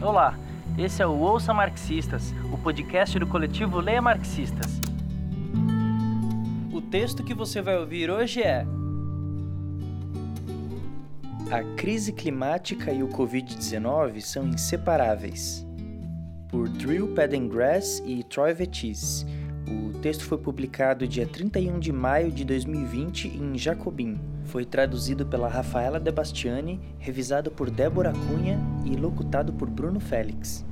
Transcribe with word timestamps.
Olá, 0.00 0.38
esse 0.78 1.02
é 1.02 1.06
o 1.06 1.18
Ouça 1.18 1.52
Marxistas, 1.52 2.32
o 2.52 2.56
podcast 2.56 3.18
do 3.18 3.26
coletivo 3.26 3.80
Leia 3.80 4.00
Marxistas. 4.00 4.80
O 6.72 6.80
texto 6.80 7.24
que 7.24 7.34
você 7.34 7.60
vai 7.60 7.76
ouvir 7.76 8.08
hoje 8.08 8.40
é 8.40 8.64
A 11.50 11.64
crise 11.76 12.12
climática 12.12 12.92
e 12.92 13.02
o 13.02 13.08
Covid-19 13.08 14.20
são 14.20 14.46
inseparáveis. 14.46 15.66
Por 16.48 16.68
Drew 16.68 17.08
Pendergrass 17.08 18.00
e 18.06 18.22
Troy 18.22 18.54
Vetis. 18.54 19.26
O 19.68 20.00
texto 20.00 20.24
foi 20.24 20.38
publicado 20.38 21.06
dia 21.06 21.26
31 21.26 21.78
de 21.78 21.92
maio 21.92 22.32
de 22.32 22.42
2020 22.42 23.28
em 23.28 23.58
Jacobin. 23.58 24.18
Foi 24.44 24.64
traduzido 24.64 25.26
pela 25.26 25.46
Rafaela 25.46 26.00
Debastiani, 26.00 26.80
revisado 26.98 27.50
por 27.50 27.68
Débora 27.68 28.12
Cunha 28.12 28.58
e 28.86 28.96
locutado 28.96 29.52
por 29.52 29.68
Bruno 29.68 30.00
Félix. 30.00 30.64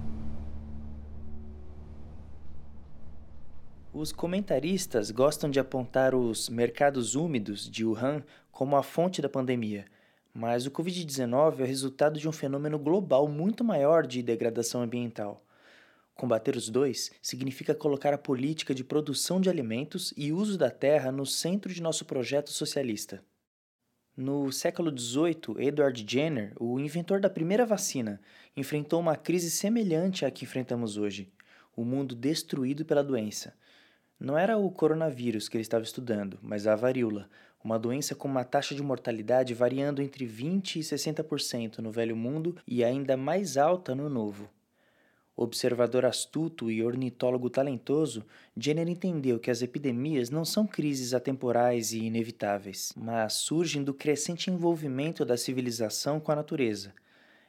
Os 3.93 4.13
comentaristas 4.13 5.11
gostam 5.11 5.51
de 5.51 5.61
apontar 5.61 6.15
os 6.15 6.49
mercados 6.49 7.15
úmidos 7.15 7.69
de 7.71 7.85
Wuhan 7.85 8.23
como 8.51 8.77
a 8.77 8.83
fonte 8.83 9.21
da 9.21 9.29
pandemia, 9.29 9.85
mas 10.33 10.67
o 10.67 10.71
Covid-19 10.71 11.61
é 11.61 11.63
o 11.63 11.67
resultado 11.67 12.19
de 12.19 12.27
um 12.27 12.33
fenômeno 12.33 12.79
global 12.79 13.29
muito 13.29 13.63
maior 13.63 14.07
de 14.07 14.23
degradação 14.23 14.81
ambiental. 14.81 15.46
Combater 16.17 16.57
os 16.57 16.71
dois 16.71 17.11
significa 17.21 17.75
colocar 17.75 18.15
a 18.15 18.19
política 18.19 18.75
de 18.75 18.83
produção 18.83 19.39
de 19.39 19.51
alimentos 19.51 20.15
e 20.17 20.33
uso 20.33 20.57
da 20.57 20.71
terra 20.71 21.13
no 21.13 21.27
centro 21.27 21.73
de 21.73 21.83
nosso 21.83 22.07
projeto 22.07 22.51
socialista. 22.51 23.23
No 24.17 24.51
século 24.51 24.99
XVIII, 24.99 25.59
Edward 25.59 26.07
Jenner, 26.09 26.55
o 26.59 26.81
inventor 26.81 27.21
da 27.21 27.29
primeira 27.29 27.67
vacina, 27.67 28.19
enfrentou 28.57 28.99
uma 28.99 29.15
crise 29.15 29.51
semelhante 29.51 30.25
à 30.25 30.31
que 30.31 30.47
enfrentamos 30.47 30.97
hoje: 30.97 31.31
o 31.77 31.85
mundo 31.85 32.15
destruído 32.15 32.83
pela 32.87 33.05
doença. 33.05 33.53
Não 34.19 34.39
era 34.39 34.57
o 34.57 34.71
coronavírus 34.71 35.51
que 35.51 35.59
ele 35.59 35.63
estava 35.63 35.85
estudando, 35.85 36.39
mas 36.41 36.67
a 36.67 36.75
varíola, 36.75 37.29
uma 37.63 37.79
doença 37.79 38.15
com 38.15 38.27
uma 38.27 38.43
taxa 38.43 38.75
de 38.75 38.83
mortalidade 38.83 39.53
variando 39.53 40.01
entre 40.01 40.27
20% 40.27 40.77
e 40.77 40.81
60% 40.81 41.81
no 41.81 41.91
Velho 41.91 42.17
Mundo 42.17 42.57
e 42.67 42.83
ainda 42.83 43.19
mais 43.19 43.59
alta 43.59 43.95
no 43.95 44.09
Novo. 44.09 44.49
Observador 45.39 46.07
astuto 46.07 46.71
e 46.71 46.83
ornitólogo 46.83 47.51
talentoso, 47.51 48.25
Jenner 48.57 48.89
entendeu 48.89 49.39
que 49.39 49.51
as 49.51 49.61
epidemias 49.61 50.31
não 50.31 50.47
são 50.47 50.67
crises 50.67 51.13
atemporais 51.13 51.93
e 51.93 51.99
inevitáveis, 51.99 52.95
mas 52.97 53.35
surgem 53.35 53.85
do 53.85 53.93
crescente 53.93 54.51
envolvimento 54.51 55.27
da 55.27 55.37
civilização 55.37 56.19
com 56.19 56.33
a 56.33 56.37
natureza. 56.37 56.95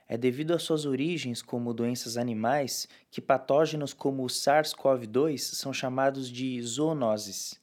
É 0.05 0.17
devido 0.17 0.51
às 0.51 0.63
suas 0.63 0.85
origens 0.85 1.41
como 1.41 1.73
doenças 1.73 2.17
animais 2.17 2.89
que 3.09 3.21
patógenos 3.21 3.93
como 3.93 4.23
o 4.23 4.27
SARS-CoV-2 4.27 5.37
são 5.37 5.71
chamados 5.71 6.29
de 6.29 6.61
zoonoses. 6.61 7.57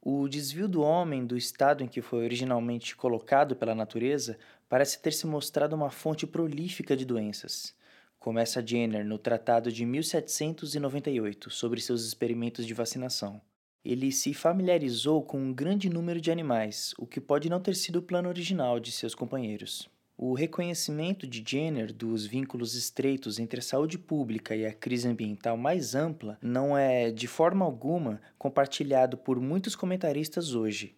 O 0.00 0.28
desvio 0.28 0.68
do 0.68 0.82
homem 0.82 1.26
do 1.26 1.36
estado 1.36 1.82
em 1.82 1.88
que 1.88 2.00
foi 2.00 2.24
originalmente 2.24 2.94
colocado 2.94 3.56
pela 3.56 3.74
natureza 3.74 4.38
parece 4.68 5.00
ter 5.02 5.12
se 5.12 5.26
mostrado 5.26 5.74
uma 5.74 5.90
fonte 5.90 6.28
prolífica 6.28 6.96
de 6.96 7.04
doenças. 7.04 7.74
Começa 8.22 8.64
Jenner 8.64 9.04
no 9.04 9.18
Tratado 9.18 9.72
de 9.72 9.84
1798 9.84 11.50
sobre 11.50 11.80
seus 11.80 12.06
experimentos 12.06 12.64
de 12.64 12.72
vacinação. 12.72 13.40
Ele 13.84 14.12
se 14.12 14.32
familiarizou 14.32 15.24
com 15.24 15.40
um 15.40 15.52
grande 15.52 15.90
número 15.90 16.20
de 16.20 16.30
animais, 16.30 16.94
o 16.96 17.04
que 17.04 17.20
pode 17.20 17.50
não 17.50 17.60
ter 17.60 17.74
sido 17.74 17.96
o 17.96 18.02
plano 18.02 18.28
original 18.28 18.78
de 18.78 18.92
seus 18.92 19.12
companheiros. 19.12 19.90
O 20.16 20.34
reconhecimento 20.34 21.26
de 21.26 21.42
Jenner 21.44 21.92
dos 21.92 22.24
vínculos 22.24 22.76
estreitos 22.76 23.40
entre 23.40 23.58
a 23.58 23.62
saúde 23.62 23.98
pública 23.98 24.54
e 24.54 24.64
a 24.64 24.72
crise 24.72 25.08
ambiental 25.08 25.56
mais 25.56 25.96
ampla 25.96 26.38
não 26.40 26.78
é, 26.78 27.10
de 27.10 27.26
forma 27.26 27.64
alguma, 27.64 28.22
compartilhado 28.38 29.16
por 29.16 29.40
muitos 29.40 29.74
comentaristas 29.74 30.54
hoje. 30.54 30.94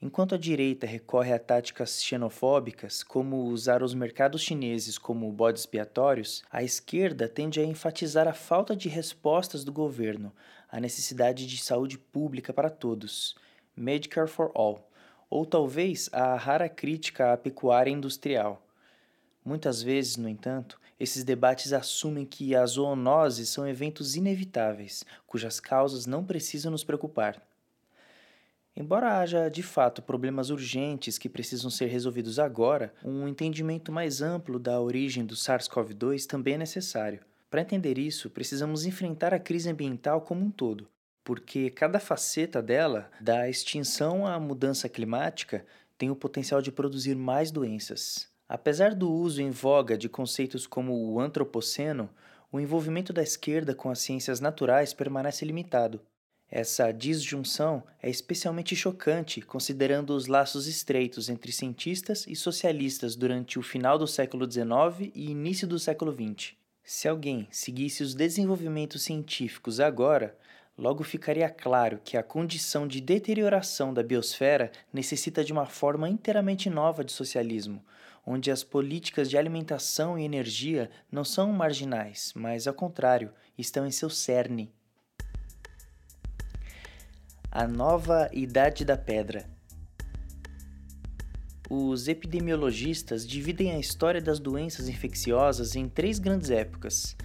Enquanto 0.00 0.34
a 0.34 0.38
direita 0.38 0.86
recorre 0.86 1.32
a 1.32 1.38
táticas 1.38 2.02
xenofóbicas, 2.02 3.02
como 3.02 3.44
usar 3.44 3.82
os 3.82 3.94
mercados 3.94 4.42
chineses 4.42 4.98
como 4.98 5.32
bodes 5.32 5.62
expiatórios, 5.62 6.44
a 6.50 6.62
esquerda 6.62 7.26
tende 7.26 7.60
a 7.60 7.64
enfatizar 7.64 8.28
a 8.28 8.34
falta 8.34 8.76
de 8.76 8.90
respostas 8.90 9.64
do 9.64 9.72
governo, 9.72 10.34
a 10.70 10.78
necessidade 10.78 11.46
de 11.46 11.56
saúde 11.56 11.96
pública 11.96 12.52
para 12.52 12.68
todos, 12.68 13.36
Medicare 13.74 14.28
for 14.28 14.50
All, 14.54 14.86
ou 15.30 15.46
talvez 15.46 16.10
a 16.12 16.36
rara 16.36 16.68
crítica 16.68 17.32
à 17.32 17.36
pecuária 17.38 17.90
industrial. 17.90 18.62
Muitas 19.42 19.82
vezes, 19.82 20.18
no 20.18 20.28
entanto, 20.28 20.78
esses 21.00 21.24
debates 21.24 21.72
assumem 21.72 22.26
que 22.26 22.54
as 22.54 22.72
zoonoses 22.72 23.48
são 23.48 23.66
eventos 23.66 24.14
inevitáveis, 24.14 25.04
cujas 25.26 25.58
causas 25.58 26.04
não 26.04 26.22
precisam 26.22 26.70
nos 26.70 26.84
preocupar. 26.84 27.45
Embora 28.78 29.18
haja 29.18 29.48
de 29.48 29.62
fato 29.62 30.02
problemas 30.02 30.50
urgentes 30.50 31.16
que 31.16 31.30
precisam 31.30 31.70
ser 31.70 31.86
resolvidos 31.86 32.38
agora, 32.38 32.92
um 33.02 33.26
entendimento 33.26 33.90
mais 33.90 34.20
amplo 34.20 34.58
da 34.58 34.78
origem 34.78 35.24
do 35.24 35.34
SARS-CoV-2 35.34 36.26
também 36.26 36.54
é 36.54 36.58
necessário. 36.58 37.20
Para 37.48 37.62
entender 37.62 37.96
isso, 37.96 38.28
precisamos 38.28 38.84
enfrentar 38.84 39.32
a 39.32 39.38
crise 39.38 39.70
ambiental 39.70 40.20
como 40.20 40.44
um 40.44 40.50
todo, 40.50 40.86
porque 41.24 41.70
cada 41.70 41.98
faceta 41.98 42.60
dela, 42.60 43.10
da 43.18 43.48
extinção 43.48 44.26
à 44.26 44.38
mudança 44.38 44.90
climática, 44.90 45.64
tem 45.96 46.10
o 46.10 46.16
potencial 46.16 46.60
de 46.60 46.70
produzir 46.70 47.14
mais 47.16 47.50
doenças. 47.50 48.28
Apesar 48.46 48.94
do 48.94 49.10
uso 49.10 49.40
em 49.40 49.50
voga 49.50 49.96
de 49.96 50.06
conceitos 50.06 50.66
como 50.66 50.92
o 50.92 51.18
antropoceno, 51.18 52.10
o 52.52 52.60
envolvimento 52.60 53.10
da 53.10 53.22
esquerda 53.22 53.74
com 53.74 53.88
as 53.88 54.00
ciências 54.00 54.38
naturais 54.38 54.92
permanece 54.92 55.46
limitado. 55.46 55.98
Essa 56.50 56.92
disjunção 56.92 57.82
é 58.00 58.08
especialmente 58.08 58.76
chocante 58.76 59.40
considerando 59.40 60.10
os 60.10 60.28
laços 60.28 60.68
estreitos 60.68 61.28
entre 61.28 61.50
cientistas 61.50 62.24
e 62.28 62.36
socialistas 62.36 63.16
durante 63.16 63.58
o 63.58 63.62
final 63.62 63.98
do 63.98 64.06
século 64.06 64.50
XIX 64.50 65.10
e 65.12 65.30
início 65.30 65.66
do 65.66 65.78
século 65.78 66.12
XX. 66.12 66.54
Se 66.84 67.08
alguém 67.08 67.48
seguisse 67.50 68.04
os 68.04 68.14
desenvolvimentos 68.14 69.02
científicos 69.02 69.80
agora, 69.80 70.38
logo 70.78 71.02
ficaria 71.02 71.50
claro 71.50 72.00
que 72.04 72.16
a 72.16 72.22
condição 72.22 72.86
de 72.86 73.00
deterioração 73.00 73.92
da 73.92 74.04
biosfera 74.04 74.70
necessita 74.92 75.42
de 75.42 75.52
uma 75.52 75.66
forma 75.66 76.08
inteiramente 76.08 76.70
nova 76.70 77.02
de 77.02 77.10
socialismo, 77.10 77.84
onde 78.24 78.52
as 78.52 78.62
políticas 78.62 79.28
de 79.28 79.36
alimentação 79.36 80.16
e 80.16 80.24
energia 80.24 80.88
não 81.10 81.24
são 81.24 81.52
marginais, 81.52 82.32
mas, 82.36 82.68
ao 82.68 82.74
contrário, 82.74 83.32
estão 83.58 83.84
em 83.84 83.90
seu 83.90 84.08
cerne 84.08 84.72
a 87.56 87.66
nova 87.66 88.28
Idade 88.34 88.84
da 88.84 88.98
Pedra. 88.98 89.46
Os 91.70 92.06
epidemiologistas 92.06 93.26
dividem 93.26 93.72
a 93.72 93.78
história 93.78 94.20
das 94.20 94.38
doenças 94.38 94.90
infecciosas 94.90 95.74
em 95.74 95.88
três 95.88 96.18
grandes 96.18 96.50
épocas. 96.50 97.16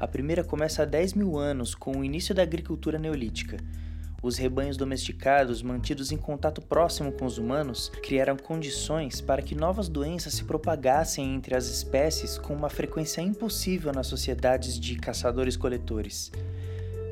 A 0.00 0.06
primeira 0.06 0.44
começa 0.44 0.84
há 0.84 0.84
10 0.84 1.14
mil 1.14 1.36
anos, 1.36 1.74
com 1.74 1.90
o 1.96 2.04
início 2.04 2.32
da 2.32 2.40
agricultura 2.40 3.00
neolítica. 3.00 3.56
Os 4.22 4.36
rebanhos 4.36 4.76
domesticados, 4.76 5.60
mantidos 5.60 6.12
em 6.12 6.16
contato 6.16 6.62
próximo 6.62 7.10
com 7.10 7.24
os 7.24 7.36
humanos, 7.36 7.88
criaram 8.00 8.36
condições 8.36 9.20
para 9.20 9.42
que 9.42 9.56
novas 9.56 9.88
doenças 9.88 10.34
se 10.34 10.44
propagassem 10.44 11.34
entre 11.34 11.56
as 11.56 11.66
espécies 11.66 12.38
com 12.38 12.54
uma 12.54 12.70
frequência 12.70 13.22
impossível 13.22 13.92
nas 13.92 14.06
sociedades 14.06 14.78
de 14.78 14.94
caçadores-coletores. 14.94 16.30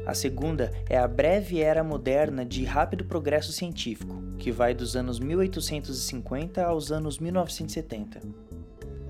A 0.08 0.14
segunda 0.14 0.72
é 0.88 0.96
a 0.96 1.06
breve 1.06 1.60
era 1.60 1.84
moderna 1.84 2.42
de 2.42 2.64
rápido 2.64 3.04
progresso 3.04 3.52
científico, 3.52 4.22
que 4.38 4.50
vai 4.50 4.72
dos 4.72 4.96
anos 4.96 5.20
1850 5.20 6.64
aos 6.64 6.90
anos 6.90 7.18
1970. 7.18 8.22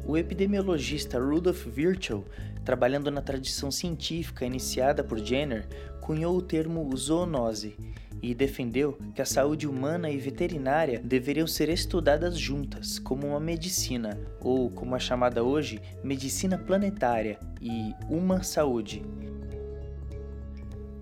O 0.04 0.16
epidemiologista 0.16 1.16
Rudolf 1.20 1.66
Virchow, 1.66 2.24
trabalhando 2.64 3.12
na 3.12 3.22
tradição 3.22 3.70
científica 3.70 4.44
iniciada 4.44 5.04
por 5.04 5.20
Jenner, 5.20 5.68
cunhou 6.00 6.36
o 6.36 6.42
termo 6.42 6.90
zoonose 6.96 7.76
e 8.20 8.34
defendeu 8.34 8.98
que 9.14 9.22
a 9.22 9.24
saúde 9.24 9.68
humana 9.68 10.10
e 10.10 10.18
veterinária 10.18 10.98
deveriam 10.98 11.46
ser 11.46 11.68
estudadas 11.68 12.36
juntas, 12.36 12.98
como 12.98 13.28
uma 13.28 13.38
medicina, 13.38 14.18
ou 14.40 14.68
como 14.68 14.96
é 14.96 14.98
chamada 14.98 15.44
hoje, 15.44 15.80
medicina 16.02 16.58
planetária 16.58 17.38
e 17.62 17.94
uma 18.10 18.42
saúde. 18.42 19.00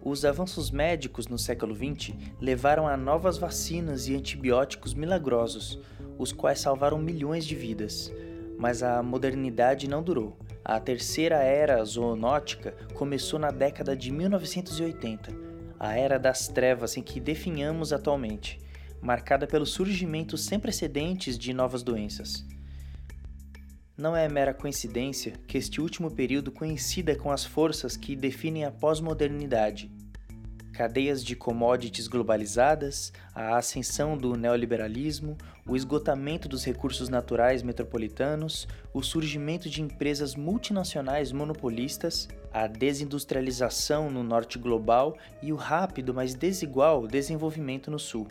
Os 0.08 0.24
avanços 0.24 0.70
médicos 0.70 1.26
no 1.26 1.36
século 1.36 1.74
XX 1.74 2.14
levaram 2.40 2.86
a 2.86 2.96
novas 2.96 3.38
vacinas 3.38 4.06
e 4.06 4.14
antibióticos 4.14 4.94
milagrosos, 4.94 5.80
os 6.16 6.30
quais 6.30 6.60
salvaram 6.60 6.96
milhões 6.96 7.44
de 7.44 7.56
vidas. 7.56 8.12
Mas 8.56 8.84
a 8.84 9.02
modernidade 9.02 9.88
não 9.88 10.04
durou. 10.04 10.38
A 10.64 10.78
terceira 10.78 11.42
era 11.42 11.84
zoonótica 11.84 12.70
começou 12.94 13.36
na 13.40 13.50
década 13.50 13.96
de 13.96 14.12
1980, 14.12 15.34
a 15.76 15.96
era 15.96 16.20
das 16.20 16.46
trevas 16.46 16.96
em 16.96 17.02
que 17.02 17.18
definhamos 17.18 17.92
atualmente, 17.92 18.60
marcada 19.02 19.44
pelo 19.44 19.66
surgimento 19.66 20.38
sem 20.38 20.60
precedentes 20.60 21.36
de 21.36 21.52
novas 21.52 21.82
doenças. 21.82 22.46
Não 23.98 24.14
é 24.14 24.28
mera 24.28 24.54
coincidência 24.54 25.32
que 25.48 25.58
este 25.58 25.80
último 25.80 26.12
período 26.12 26.52
coincida 26.52 27.16
com 27.16 27.32
as 27.32 27.44
forças 27.44 27.96
que 27.96 28.14
definem 28.14 28.64
a 28.64 28.70
pós-modernidade. 28.70 29.95
Cadeias 30.76 31.24
de 31.24 31.34
commodities 31.34 32.06
globalizadas, 32.06 33.10
a 33.34 33.56
ascensão 33.56 34.14
do 34.14 34.36
neoliberalismo, 34.36 35.38
o 35.66 35.74
esgotamento 35.74 36.50
dos 36.50 36.66
recursos 36.66 37.08
naturais 37.08 37.62
metropolitanos, 37.62 38.68
o 38.92 39.02
surgimento 39.02 39.70
de 39.70 39.80
empresas 39.80 40.34
multinacionais 40.34 41.32
monopolistas, 41.32 42.28
a 42.52 42.66
desindustrialização 42.66 44.10
no 44.10 44.22
norte 44.22 44.58
global 44.58 45.16
e 45.40 45.50
o 45.50 45.56
rápido, 45.56 46.12
mas 46.12 46.34
desigual 46.34 47.06
desenvolvimento 47.06 47.90
no 47.90 47.98
sul. 47.98 48.28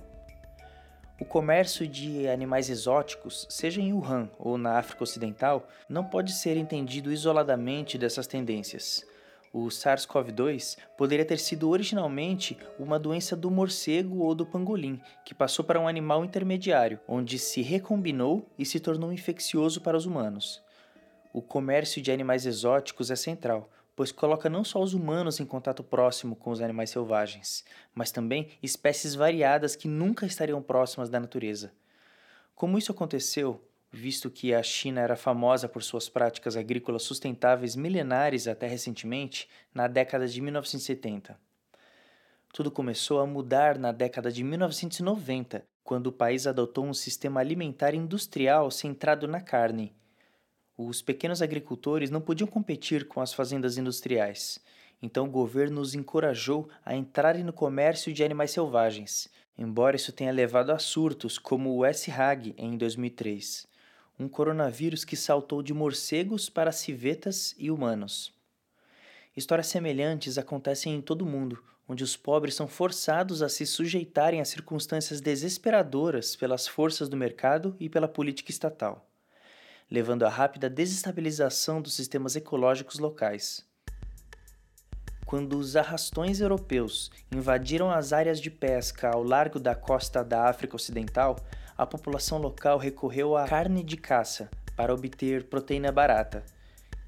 O 1.19 1.25
comércio 1.25 1.87
de 1.87 2.27
animais 2.27 2.69
exóticos, 2.69 3.47
seja 3.49 3.81
em 3.81 3.91
Wuhan 3.91 4.29
ou 4.37 4.55
na 4.55 4.77
África 4.77 5.03
Ocidental, 5.03 5.67
não 5.89 6.03
pode 6.03 6.31
ser 6.31 6.57
entendido 6.57 7.11
isoladamente 7.11 7.97
dessas 7.97 8.27
tendências. 8.27 9.03
O 9.57 9.67
SARS-CoV-2 9.67 10.77
poderia 10.97 11.23
ter 11.23 11.39
sido 11.39 11.69
originalmente 11.69 12.57
uma 12.77 12.99
doença 12.99 13.37
do 13.37 13.49
morcego 13.49 14.17
ou 14.17 14.35
do 14.35 14.45
pangolim, 14.45 14.99
que 15.23 15.33
passou 15.33 15.63
para 15.63 15.79
um 15.79 15.87
animal 15.87 16.25
intermediário, 16.25 16.99
onde 17.07 17.39
se 17.39 17.61
recombinou 17.61 18.45
e 18.59 18.65
se 18.65 18.81
tornou 18.81 19.13
infeccioso 19.13 19.79
para 19.79 19.95
os 19.95 20.05
humanos. 20.05 20.61
O 21.31 21.41
comércio 21.41 22.01
de 22.01 22.11
animais 22.11 22.45
exóticos 22.45 23.09
é 23.09 23.15
central, 23.15 23.69
pois 23.95 24.11
coloca 24.11 24.49
não 24.49 24.65
só 24.65 24.83
os 24.83 24.93
humanos 24.93 25.39
em 25.39 25.45
contato 25.45 25.85
próximo 25.85 26.35
com 26.35 26.51
os 26.51 26.59
animais 26.59 26.89
selvagens, 26.89 27.63
mas 27.93 28.11
também 28.11 28.49
espécies 28.61 29.15
variadas 29.15 29.73
que 29.73 29.87
nunca 29.87 30.25
estariam 30.25 30.61
próximas 30.61 31.09
da 31.09 31.17
natureza. 31.17 31.71
Como 32.53 32.77
isso 32.77 32.91
aconteceu, 32.91 33.61
visto 33.95 34.29
que 34.29 34.53
a 34.53 34.61
China 34.61 34.99
era 34.99 35.15
famosa 35.15 35.69
por 35.69 35.81
suas 35.81 36.09
práticas 36.09 36.57
agrícolas 36.57 37.03
sustentáveis 37.03 37.75
milenares 37.75 38.45
até 38.47 38.67
recentemente, 38.67 39.47
na 39.73 39.87
década 39.87 40.27
de 40.27 40.41
1970. 40.41 41.39
Tudo 42.53 42.69
começou 42.69 43.21
a 43.21 43.25
mudar 43.25 43.79
na 43.79 43.91
década 43.91 44.31
de 44.31 44.43
1990, 44.43 45.65
quando 45.83 46.07
o 46.07 46.11
país 46.11 46.45
adotou 46.45 46.85
um 46.85 46.93
sistema 46.93 47.39
alimentar 47.39 47.95
industrial 47.95 48.69
centrado 48.69 49.27
na 49.27 49.39
carne. 49.39 49.95
Os 50.77 51.01
pequenos 51.01 51.41
agricultores 51.41 52.09
não 52.09 52.19
podiam 52.19 52.47
competir 52.47 53.07
com 53.07 53.21
as 53.21 53.33
fazendas 53.33 53.77
industriais, 53.77 54.59
então 55.01 55.25
o 55.25 55.31
governo 55.31 55.79
os 55.79 55.95
encorajou 55.95 56.69
a 56.83 56.93
entrarem 56.93 57.43
no 57.43 57.53
comércio 57.53 58.11
de 58.11 58.23
animais 58.23 58.51
selvagens, 58.51 59.29
embora 59.57 59.95
isso 59.95 60.11
tenha 60.11 60.33
levado 60.33 60.71
a 60.71 60.79
surtos 60.79 61.37
como 61.37 61.73
o 61.73 61.85
S-Hag 61.85 62.53
em 62.57 62.77
2003, 62.77 63.67
um 64.19 64.27
coronavírus 64.27 65.03
que 65.03 65.15
saltou 65.15 65.61
de 65.61 65.73
morcegos 65.73 66.49
para 66.49 66.71
civetas 66.71 67.55
e 67.57 67.69
humanos. 67.69 68.33
Histórias 69.35 69.67
semelhantes 69.67 70.37
acontecem 70.37 70.95
em 70.95 71.01
todo 71.01 71.23
o 71.23 71.25
mundo, 71.25 71.61
onde 71.87 72.03
os 72.03 72.15
pobres 72.15 72.55
são 72.55 72.67
forçados 72.67 73.41
a 73.41 73.49
se 73.49 73.65
sujeitarem 73.65 74.41
a 74.41 74.45
circunstâncias 74.45 75.21
desesperadoras 75.21 76.35
pelas 76.35 76.67
forças 76.67 77.09
do 77.09 77.17
mercado 77.17 77.75
e 77.79 77.89
pela 77.89 78.07
política 78.07 78.51
estatal 78.51 79.05
levando 79.89 80.23
à 80.23 80.29
rápida 80.29 80.69
desestabilização 80.69 81.81
dos 81.81 81.93
sistemas 81.93 82.35
ecológicos 82.35 82.99
locais. 82.99 83.65
Quando 85.25 85.57
os 85.57 85.75
arrastões 85.75 86.39
europeus 86.39 87.11
invadiram 87.31 87.89
as 87.89 88.13
áreas 88.13 88.39
de 88.39 88.51
pesca 88.51 89.09
ao 89.09 89.23
largo 89.23 89.59
da 89.59 89.75
costa 89.75 90.23
da 90.23 90.47
África 90.47 90.75
Ocidental, 90.75 91.35
a 91.77 91.85
população 91.85 92.37
local 92.37 92.77
recorreu 92.77 93.35
à 93.35 93.45
carne 93.47 93.83
de 93.83 93.97
caça 93.97 94.49
para 94.75 94.93
obter 94.93 95.43
proteína 95.45 95.91
barata. 95.91 96.43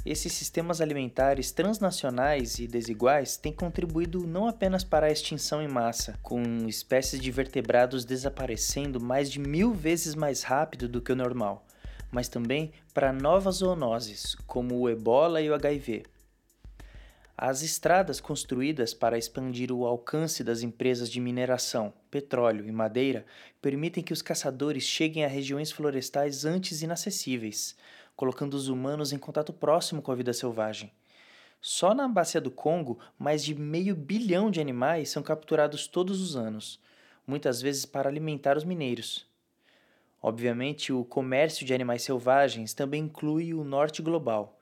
Esses 0.06 0.32
sistemas 0.32 0.80
alimentares 0.80 1.52
transnacionais 1.52 2.60
e 2.60 2.68
desiguais 2.68 3.36
têm 3.36 3.52
contribuído 3.52 4.26
não 4.26 4.48
apenas 4.48 4.84
para 4.84 5.08
a 5.08 5.12
extinção 5.12 5.62
em 5.62 5.68
massa, 5.68 6.18
com 6.24 6.42
espécies 6.66 7.20
de 7.20 7.30
vertebrados 7.30 8.06
desaparecendo 8.06 9.02
mais 9.02 9.30
de 9.30 9.40
mil 9.40 9.74
vezes 9.74 10.16
mais 10.16 10.44
rápido 10.44 10.88
do 10.88 11.02
que 11.02 11.12
o 11.12 11.16
normal, 11.16 11.66
mas 12.10 12.30
também 12.30 12.72
para 12.94 13.12
novas 13.12 13.56
zoonoses, 13.56 14.36
como 14.48 14.80
o 14.80 14.90
ebola 14.90 15.42
e 15.42 15.50
o 15.50 15.54
HIV. 15.54 16.06
As 17.40 17.62
estradas 17.62 18.20
construídas 18.20 18.96
para 18.96 19.16
expandir 19.16 19.72
o 19.72 19.86
alcance 19.86 20.44
das 20.44 20.64
empresas 20.64 21.08
de 21.08 21.22
mineração, 21.22 21.94
petróleo 22.10 22.66
e 22.68 22.72
madeira 22.72 23.28
permitem 23.62 24.04
que 24.04 24.12
os 24.12 24.24
caçadores 24.24 24.82
cheguem 24.82 25.24
a 25.24 25.28
regiões 25.28 25.72
florestais 25.72 26.46
antes 26.46 26.82
inacessíveis, 26.82 27.78
colocando 28.16 28.56
os 28.56 28.70
humanos 28.70 29.14
em 29.14 29.20
contato 29.20 29.54
próximo 29.54 30.02
com 30.02 30.12
a 30.12 30.16
vida 30.16 30.34
selvagem. 30.34 30.92
Só 31.62 31.94
na 31.94 32.08
Bacia 32.08 32.42
do 32.42 32.50
Congo, 32.50 32.98
mais 33.20 33.46
de 33.46 33.54
meio 33.54 33.96
bilhão 33.96 34.50
de 34.50 34.60
animais 34.60 35.12
são 35.12 35.22
capturados 35.22 35.86
todos 35.86 36.20
os 36.20 36.36
anos, 36.36 36.80
muitas 37.28 37.62
vezes 37.62 37.86
para 37.86 38.10
alimentar 38.10 38.58
os 38.58 38.64
mineiros. 38.64 39.28
Obviamente, 40.20 40.92
o 40.92 41.06
comércio 41.06 41.68
de 41.68 41.74
animais 41.76 42.02
selvagens 42.02 42.74
também 42.74 43.04
inclui 43.04 43.54
o 43.54 43.64
norte 43.64 44.02
global. 44.02 44.57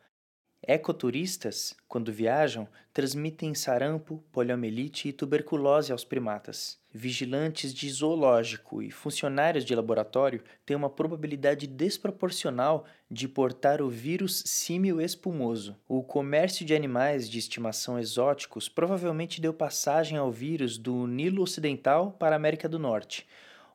Ecoturistas, 0.68 1.76
quando 1.88 2.12
viajam, 2.12 2.68
transmitem 2.92 3.54
sarampo, 3.54 4.24
poliomielite 4.32 5.10
e 5.10 5.14
tuberculose 5.14 5.92
aos 5.92 6.04
primatas. 6.04 6.80
Vigilantes 6.92 7.74
de 7.74 7.90
zoológico 7.90 8.82
e 8.82 8.90
funcionários 8.90 9.64
de 9.64 9.76
laboratório 9.76 10.42
têm 10.66 10.76
uma 10.76 10.90
probabilidade 10.90 11.68
desproporcional 11.68 12.86
de 13.12 13.28
portar 13.28 13.82
o 13.82 13.90
vírus 13.90 14.42
símio 14.46 15.00
espumoso. 15.00 15.76
O 15.88 16.02
comércio 16.02 16.66
de 16.66 16.74
animais 16.74 17.30
de 17.30 17.38
estimação 17.38 18.00
exóticos 18.00 18.68
provavelmente 18.68 19.40
deu 19.40 19.54
passagem 19.54 20.18
ao 20.18 20.32
vírus 20.32 20.78
do 20.78 21.06
Nilo 21.06 21.44
Ocidental 21.44 22.12
para 22.14 22.36
a 22.36 22.38
América 22.38 22.68
do 22.68 22.80
Norte 22.80 23.28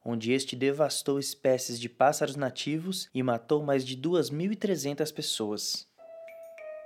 onde 0.03 0.32
este 0.32 0.56
devastou 0.56 1.19
espécies 1.19 1.79
de 1.79 1.87
pássaros 1.88 2.37
nativos 2.37 3.09
e 3.15 3.23
matou 3.23 3.62
mais 3.62 3.85
de 3.85 3.97
2.300 3.97 5.12
pessoas. 5.12 5.89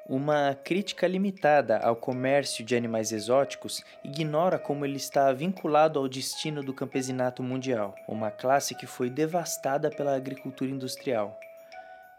Uma 0.07 0.55
crítica 0.55 1.07
limitada 1.07 1.79
ao 1.79 1.97
comércio 1.97 2.63
de 2.63 2.77
animais 2.77 3.11
exóticos 3.11 3.83
ignora 4.05 4.59
como 4.59 4.85
ele 4.85 4.99
está 4.99 5.33
vinculado 5.33 5.99
ao 5.99 6.07
destino 6.07 6.63
do 6.63 6.75
campesinato 6.75 7.43
mundial, 7.43 7.95
uma 8.07 8.31
classe 8.31 8.75
que 8.75 8.87
foi 8.87 9.09
devastada 9.09 9.89
pela 9.91 10.15
agricultura 10.15 10.71
industrial. 10.71 11.41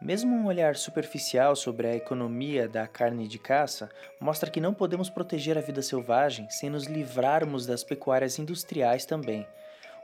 Mesmo 0.01 0.35
um 0.35 0.47
olhar 0.47 0.75
superficial 0.75 1.55
sobre 1.55 1.85
a 1.85 1.95
economia 1.95 2.67
da 2.67 2.87
carne 2.87 3.27
de 3.27 3.37
caça 3.37 3.87
mostra 4.19 4.49
que 4.49 4.59
não 4.59 4.73
podemos 4.73 5.07
proteger 5.07 5.55
a 5.55 5.61
vida 5.61 5.83
selvagem 5.83 6.49
sem 6.49 6.71
nos 6.71 6.85
livrarmos 6.85 7.67
das 7.67 7.83
pecuárias 7.83 8.39
industriais 8.39 9.05
também, 9.05 9.47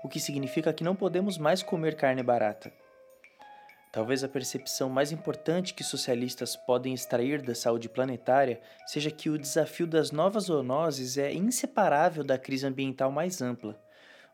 o 0.04 0.08
que 0.08 0.20
significa 0.20 0.72
que 0.72 0.84
não 0.84 0.96
podemos 0.96 1.36
mais 1.36 1.64
comer 1.64 1.96
carne 1.96 2.22
barata. 2.22 2.72
Talvez 3.92 4.24
a 4.24 4.30
percepção 4.30 4.90
mais 4.90 5.12
importante 5.12 5.74
que 5.74 5.84
socialistas 5.84 6.56
podem 6.56 6.94
extrair 6.94 7.42
da 7.42 7.54
saúde 7.54 7.90
planetária 7.90 8.62
seja 8.88 9.12
que 9.12 9.30
o 9.30 9.38
desafio 9.38 9.86
das 9.86 10.12
novas 10.12 10.46
zoonoses 10.46 11.18
é 11.18 11.34
inseparável 11.34 12.24
da 12.24 12.38
crise 12.38 12.66
ambiental 12.66 13.12
mais 13.12 13.42
ampla. 13.42 13.78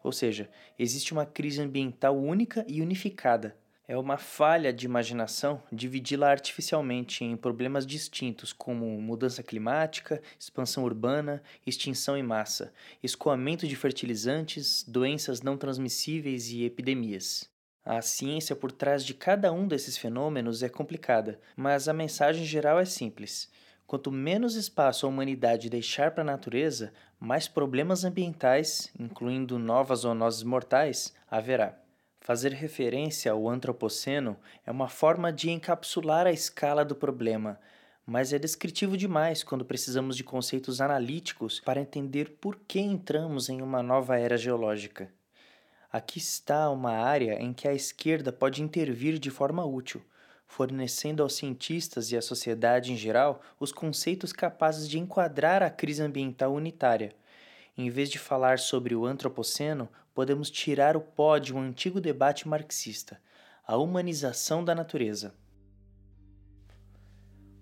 Ou 0.03 0.11
seja, 0.11 0.47
existe 0.77 1.11
uma 1.11 1.25
crise 1.25 1.61
ambiental 1.61 2.15
única 2.15 2.63
e 2.67 2.81
unificada, 2.83 3.55
é 3.89 3.97
uma 3.97 4.17
falha 4.17 4.73
de 4.73 4.85
imaginação 4.85 5.63
dividi-la 5.71 6.29
artificialmente 6.29 7.23
em 7.23 7.37
problemas 7.37 7.85
distintos 7.85 8.51
como 8.51 8.85
mudança 9.01 9.41
climática, 9.41 10.21
expansão 10.37 10.83
urbana, 10.83 11.41
extinção 11.65 12.17
em 12.17 12.21
massa, 12.21 12.73
escoamento 13.01 13.65
de 13.65 13.77
fertilizantes, 13.77 14.83
doenças 14.83 15.41
não 15.41 15.55
transmissíveis 15.55 16.49
e 16.49 16.65
epidemias. 16.65 17.49
A 17.89 18.01
ciência 18.01 18.53
por 18.53 18.69
trás 18.69 19.01
de 19.05 19.13
cada 19.13 19.49
um 19.53 19.65
desses 19.65 19.97
fenômenos 19.97 20.61
é 20.61 20.67
complicada, 20.67 21.39
mas 21.55 21.87
a 21.87 21.93
mensagem 21.93 22.43
geral 22.43 22.77
é 22.77 22.83
simples. 22.83 23.49
Quanto 23.87 24.11
menos 24.11 24.55
espaço 24.55 25.05
a 25.05 25.09
humanidade 25.09 25.69
deixar 25.69 26.11
para 26.11 26.21
a 26.21 26.25
natureza, 26.25 26.91
mais 27.17 27.47
problemas 27.47 28.03
ambientais, 28.03 28.91
incluindo 28.99 29.57
novas 29.57 29.99
zoonoses 29.99 30.43
mortais, 30.43 31.13
haverá. 31.31 31.79
Fazer 32.19 32.51
referência 32.51 33.31
ao 33.31 33.47
antropoceno 33.47 34.35
é 34.65 34.71
uma 34.71 34.89
forma 34.89 35.31
de 35.31 35.49
encapsular 35.49 36.27
a 36.27 36.31
escala 36.33 36.83
do 36.83 36.93
problema, 36.93 37.57
mas 38.05 38.33
é 38.33 38.37
descritivo 38.37 38.97
demais 38.97 39.45
quando 39.45 39.63
precisamos 39.63 40.17
de 40.17 40.25
conceitos 40.25 40.81
analíticos 40.81 41.61
para 41.61 41.79
entender 41.79 42.35
por 42.41 42.59
que 42.67 42.81
entramos 42.81 43.47
em 43.47 43.61
uma 43.61 43.81
nova 43.81 44.19
era 44.19 44.37
geológica. 44.37 45.09
Aqui 45.91 46.19
está 46.19 46.69
uma 46.69 46.91
área 46.91 47.41
em 47.41 47.53
que 47.53 47.67
a 47.67 47.73
esquerda 47.73 48.31
pode 48.31 48.61
intervir 48.61 49.19
de 49.19 49.29
forma 49.29 49.65
útil, 49.65 50.01
fornecendo 50.45 51.23
aos 51.23 51.35
cientistas 51.35 52.11
e 52.11 52.17
à 52.17 52.21
sociedade 52.21 52.91
em 52.91 52.97
geral 52.97 53.41
os 53.59 53.71
conceitos 53.71 54.33
capazes 54.33 54.89
de 54.89 54.99
enquadrar 54.99 55.63
a 55.63 55.69
crise 55.69 56.01
ambiental 56.01 56.53
unitária 56.53 57.15
em 57.77 57.91
vez 57.91 58.09
de 58.09 58.17
falar 58.17 58.57
sobre 58.57 58.95
o 58.95 59.05
antropoceno, 59.05 59.87
podemos 60.13 60.49
tirar 60.49 60.97
o 60.97 61.01
pó 61.01 61.37
de 61.37 61.53
um 61.53 61.59
antigo 61.59 62.01
debate 62.01 62.47
marxista, 62.47 63.21
a 63.65 63.77
humanização 63.77 64.65
da 64.65 64.73
natureza. 64.73 65.35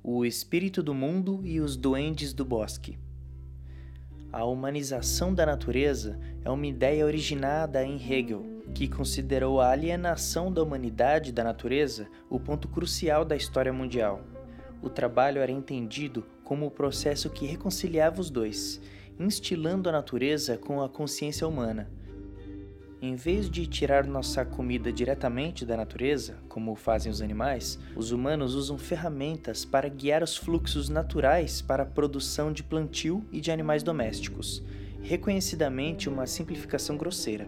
O 0.02 0.24
Espírito 0.24 0.82
do 0.82 0.94
Mundo 0.94 1.42
e 1.44 1.60
os 1.60 1.76
Duendes 1.76 2.32
do 2.32 2.46
Bosque. 2.46 2.98
A 4.36 4.44
humanização 4.44 5.34
da 5.34 5.46
natureza 5.46 6.20
é 6.44 6.50
uma 6.50 6.68
ideia 6.68 7.06
originada 7.06 7.82
em 7.86 7.96
Hegel, 7.96 8.44
que 8.74 8.86
considerou 8.86 9.62
a 9.62 9.70
alienação 9.70 10.52
da 10.52 10.62
humanidade 10.62 11.32
da 11.32 11.42
natureza 11.42 12.10
o 12.30 12.38
ponto 12.38 12.68
crucial 12.68 13.24
da 13.24 13.38
história 13.38 13.72
mundial. 13.72 14.20
O 14.82 14.90
trabalho 14.90 15.42
era 15.42 15.54
entendido 15.54 16.26
como 16.44 16.66
o 16.66 16.70
processo 16.70 17.30
que 17.30 17.46
reconciliava 17.46 18.20
os 18.20 18.30
dois, 18.30 18.82
instilando 19.18 19.88
a 19.88 19.94
natureza 19.94 20.58
com 20.58 20.82
a 20.82 20.90
consciência 20.90 21.48
humana. 21.48 21.90
Em 23.08 23.14
vez 23.14 23.48
de 23.48 23.68
tirar 23.68 24.08
nossa 24.08 24.44
comida 24.44 24.92
diretamente 24.92 25.64
da 25.64 25.78
natureza, 25.78 26.38
como 26.50 26.74
fazem 26.74 27.12
os 27.12 27.22
animais, 27.22 27.78
os 27.96 28.12
humanos 28.12 28.56
usam 28.56 28.80
ferramentas 28.80 29.64
para 29.64 29.88
guiar 29.88 30.24
os 30.24 30.36
fluxos 30.36 30.90
naturais 30.90 31.62
para 31.62 31.84
a 31.84 31.86
produção 31.86 32.52
de 32.52 32.64
plantio 32.64 33.24
e 33.32 33.40
de 33.40 33.52
animais 33.52 33.84
domésticos, 33.84 34.64
reconhecidamente 35.04 36.10
uma 36.10 36.26
simplificação 36.26 36.98
grosseira. 36.98 37.48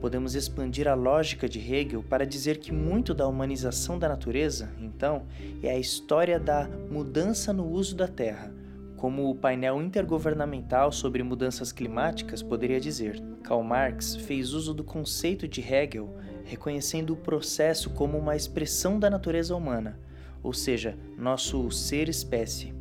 Podemos 0.00 0.34
expandir 0.34 0.88
a 0.88 0.94
lógica 0.94 1.46
de 1.46 1.58
Hegel 1.58 2.02
para 2.02 2.24
dizer 2.24 2.56
que 2.56 2.72
muito 2.72 3.12
da 3.12 3.28
humanização 3.28 3.98
da 3.98 4.08
natureza, 4.08 4.72
então, 4.80 5.26
é 5.62 5.72
a 5.72 5.78
história 5.78 6.40
da 6.40 6.66
mudança 6.90 7.52
no 7.52 7.68
uso 7.68 7.94
da 7.94 8.08
terra, 8.08 8.50
como 8.98 9.30
o 9.30 9.34
painel 9.34 9.80
intergovernamental 9.80 10.90
sobre 10.90 11.22
mudanças 11.22 11.70
climáticas 11.72 12.42
poderia 12.42 12.80
dizer. 12.80 13.22
Karl 13.44 13.62
Marx 13.62 14.16
fez 14.16 14.52
uso 14.52 14.74
do 14.74 14.82
conceito 14.84 15.46
de 15.46 15.60
Hegel, 15.60 16.14
reconhecendo 16.44 17.12
o 17.12 17.16
processo 17.16 17.90
como 17.90 18.18
uma 18.18 18.34
expressão 18.34 18.98
da 18.98 19.08
natureza 19.08 19.54
humana, 19.54 19.98
ou 20.42 20.52
seja, 20.52 20.98
nosso 21.16 21.70
ser-espécie. 21.70 22.74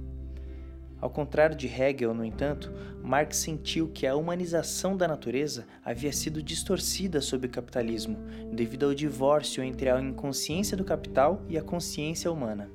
Ao 1.00 1.09
contrário 1.09 1.55
de 1.55 1.67
Hegel, 1.67 2.15
no 2.15 2.25
entanto, 2.25 2.74
Marx 3.03 3.38
sentiu 3.38 3.88
que 3.88 4.07
a 4.07 4.15
humanização 4.15 4.97
da 4.97 5.07
natureza 5.07 5.67
havia 5.86 6.12
sido 6.12 6.41
distorcida 6.41 7.21
sob 7.21 7.45
o 7.45 7.51
capitalismo, 7.51 8.17
devido 8.51 8.88
ao 8.88 8.95
divórcio 8.95 9.62
entre 9.63 9.88
a 9.88 10.01
inconsciência 10.01 10.75
do 10.75 10.83
capital 10.83 11.43
e 11.47 11.57
a 11.59 11.62
consciência 11.62 12.31
humana. 12.31 12.71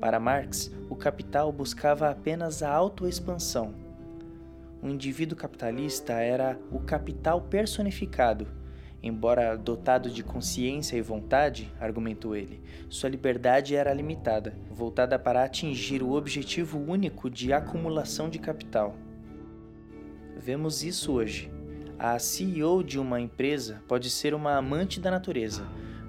Para 0.00 0.20
Marx, 0.20 0.70
o 0.88 0.96
capital 0.96 1.50
buscava 1.52 2.08
apenas 2.08 2.62
a 2.62 2.70
autoexpansão. 2.70 3.74
O 4.82 4.88
indivíduo 4.88 5.36
capitalista 5.36 6.14
era 6.14 6.58
o 6.70 6.78
capital 6.78 7.40
personificado, 7.40 8.46
Embora 9.00 9.56
dotado 9.56 10.10
de 10.10 10.24
consciência 10.24 10.96
e 10.96 11.00
vontade, 11.00 11.72
argumentou 11.78 12.34
ele, 12.34 12.60
sua 12.88 13.08
liberdade 13.08 13.76
era 13.76 13.94
limitada, 13.94 14.58
voltada 14.70 15.16
para 15.16 15.44
atingir 15.44 16.02
o 16.02 16.14
objetivo 16.14 16.78
único 16.78 17.30
de 17.30 17.52
acumulação 17.52 18.28
de 18.28 18.40
capital. 18.40 18.96
Vemos 20.36 20.82
isso 20.82 21.12
hoje. 21.12 21.50
A 21.96 22.18
CEO 22.18 22.82
de 22.82 22.98
uma 22.98 23.20
empresa 23.20 23.82
pode 23.86 24.10
ser 24.10 24.34
uma 24.34 24.56
amante 24.56 25.00
da 25.00 25.12
natureza, 25.12 25.64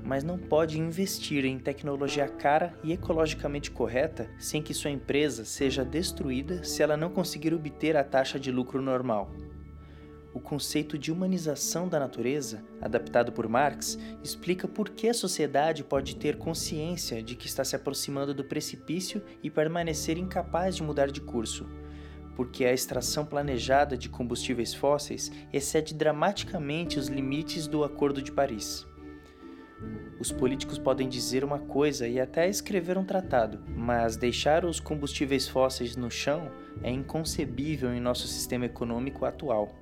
mas 0.09 0.23
não 0.23 0.39
pode 0.39 0.79
investir 0.79 1.45
em 1.45 1.59
tecnologia 1.59 2.27
cara 2.27 2.73
e 2.83 2.91
ecologicamente 2.91 3.69
correta 3.69 4.27
sem 4.39 4.59
que 4.59 4.73
sua 4.73 4.89
empresa 4.89 5.45
seja 5.45 5.85
destruída 5.85 6.63
se 6.63 6.81
ela 6.81 6.97
não 6.97 7.11
conseguir 7.11 7.53
obter 7.53 7.95
a 7.95 8.03
taxa 8.03 8.39
de 8.39 8.51
lucro 8.51 8.81
normal. 8.81 9.31
O 10.33 10.39
conceito 10.39 10.97
de 10.97 11.11
humanização 11.11 11.87
da 11.87 11.99
natureza, 11.99 12.65
adaptado 12.81 13.31
por 13.31 13.47
Marx, 13.47 13.99
explica 14.23 14.67
por 14.67 14.89
que 14.89 15.09
a 15.09 15.13
sociedade 15.13 15.83
pode 15.83 16.15
ter 16.15 16.39
consciência 16.39 17.21
de 17.21 17.35
que 17.35 17.45
está 17.45 17.63
se 17.63 17.75
aproximando 17.75 18.33
do 18.33 18.43
precipício 18.43 19.21
e 19.43 19.49
permanecer 19.51 20.17
incapaz 20.17 20.75
de 20.75 20.81
mudar 20.81 21.11
de 21.11 21.21
curso. 21.21 21.67
Porque 22.35 22.65
a 22.65 22.73
extração 22.73 23.27
planejada 23.27 23.95
de 23.95 24.09
combustíveis 24.09 24.73
fósseis 24.73 25.31
excede 25.53 25.93
dramaticamente 25.93 26.97
os 26.97 27.09
limites 27.09 27.67
do 27.67 27.83
Acordo 27.83 28.23
de 28.23 28.31
Paris. 28.31 28.89
Os 30.19 30.31
políticos 30.31 30.77
podem 30.77 31.07
dizer 31.07 31.43
uma 31.45 31.59
coisa 31.59 32.07
e 32.07 32.19
até 32.19 32.50
escrever 32.50 32.98
um 32.98 33.05
tratado, 33.05 33.63
mas 33.74 34.17
deixar 34.17 34.65
os 34.65 34.79
combustíveis 34.79 35.48
fósseis 35.48 35.95
no 35.95 36.12
chão 36.12 36.51
é 36.83 36.91
inconcebível 36.91 37.93
em 37.93 38.01
nosso 38.01 38.27
sistema 38.27 38.65
econômico 38.65 39.25
atual. 39.25 39.74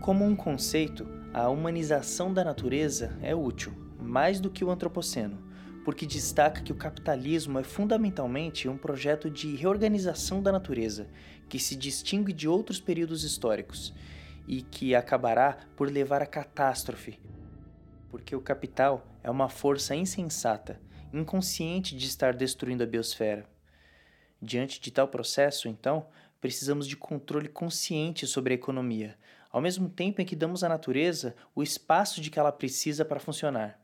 Como 0.00 0.24
um 0.24 0.34
conceito, 0.34 1.06
a 1.34 1.50
humanização 1.50 2.32
da 2.32 2.42
natureza 2.42 3.18
é 3.20 3.34
útil, 3.34 3.72
mais 4.00 4.40
do 4.40 4.48
que 4.48 4.64
o 4.64 4.70
antropoceno, 4.70 5.38
porque 5.84 6.06
destaca 6.06 6.62
que 6.62 6.72
o 6.72 6.76
capitalismo 6.76 7.58
é 7.58 7.62
fundamentalmente 7.62 8.68
um 8.68 8.78
projeto 8.78 9.28
de 9.30 9.54
reorganização 9.54 10.42
da 10.42 10.50
natureza, 10.50 11.08
que 11.46 11.58
se 11.58 11.76
distingue 11.76 12.32
de 12.32 12.48
outros 12.48 12.80
períodos 12.80 13.22
históricos 13.22 13.94
e 14.46 14.62
que 14.62 14.94
acabará 14.94 15.58
por 15.76 15.90
levar 15.90 16.22
à 16.22 16.26
catástrofe, 16.26 17.18
porque 18.08 18.34
o 18.34 18.40
capital 18.40 19.06
é 19.22 19.30
uma 19.30 19.48
força 19.48 19.94
insensata, 19.94 20.80
inconsciente 21.12 21.96
de 21.96 22.06
estar 22.06 22.34
destruindo 22.34 22.82
a 22.82 22.86
biosfera. 22.86 23.48
Diante 24.40 24.80
de 24.80 24.90
tal 24.90 25.08
processo, 25.08 25.68
então, 25.68 26.06
precisamos 26.40 26.86
de 26.86 26.96
controle 26.96 27.48
consciente 27.48 28.26
sobre 28.26 28.54
a 28.54 28.56
economia, 28.56 29.18
ao 29.50 29.60
mesmo 29.60 29.88
tempo 29.88 30.20
em 30.20 30.24
que 30.24 30.36
damos 30.36 30.62
à 30.62 30.68
natureza 30.68 31.34
o 31.54 31.62
espaço 31.62 32.20
de 32.20 32.30
que 32.30 32.38
ela 32.38 32.52
precisa 32.52 33.04
para 33.04 33.20
funcionar. 33.20 33.80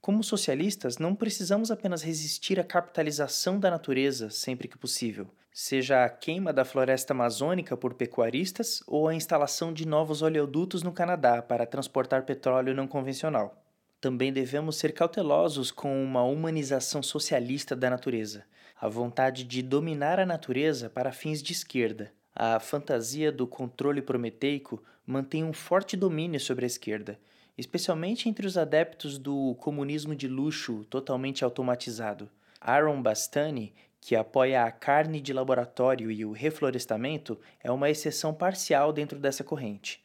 Como 0.00 0.22
socialistas, 0.22 0.98
não 0.98 1.14
precisamos 1.14 1.70
apenas 1.70 2.02
resistir 2.02 2.58
à 2.58 2.64
capitalização 2.64 3.58
da 3.58 3.70
natureza 3.70 4.30
sempre 4.30 4.68
que 4.68 4.78
possível, 4.78 5.28
seja 5.60 6.04
a 6.04 6.08
queima 6.08 6.52
da 6.52 6.64
floresta 6.64 7.12
amazônica 7.12 7.76
por 7.76 7.94
pecuaristas 7.94 8.80
ou 8.86 9.08
a 9.08 9.14
instalação 9.14 9.72
de 9.72 9.84
novos 9.84 10.22
oleodutos 10.22 10.84
no 10.84 10.92
Canadá 10.92 11.42
para 11.42 11.66
transportar 11.66 12.24
petróleo 12.24 12.76
não 12.76 12.86
convencional. 12.86 13.60
Também 14.00 14.32
devemos 14.32 14.76
ser 14.76 14.94
cautelosos 14.94 15.72
com 15.72 16.00
uma 16.00 16.22
humanização 16.22 17.02
socialista 17.02 17.74
da 17.74 17.90
natureza, 17.90 18.44
a 18.80 18.88
vontade 18.88 19.42
de 19.42 19.60
dominar 19.60 20.20
a 20.20 20.24
natureza 20.24 20.88
para 20.88 21.10
fins 21.10 21.42
de 21.42 21.52
esquerda. 21.52 22.12
A 22.32 22.60
fantasia 22.60 23.32
do 23.32 23.44
controle 23.44 24.00
prometeico 24.00 24.80
mantém 25.04 25.42
um 25.42 25.52
forte 25.52 25.96
domínio 25.96 26.38
sobre 26.38 26.66
a 26.66 26.68
esquerda, 26.68 27.18
especialmente 27.58 28.28
entre 28.28 28.46
os 28.46 28.56
adeptos 28.56 29.18
do 29.18 29.56
comunismo 29.56 30.14
de 30.14 30.28
luxo 30.28 30.84
totalmente 30.84 31.42
automatizado. 31.42 32.30
Aaron 32.60 33.00
Bastani, 33.02 33.72
que 34.00 34.16
apoia 34.16 34.64
a 34.64 34.70
carne 34.70 35.20
de 35.20 35.32
laboratório 35.32 36.10
e 36.10 36.24
o 36.24 36.32
reflorestamento, 36.32 37.38
é 37.62 37.70
uma 37.70 37.90
exceção 37.90 38.32
parcial 38.32 38.92
dentro 38.92 39.18
dessa 39.18 39.44
corrente. 39.44 40.02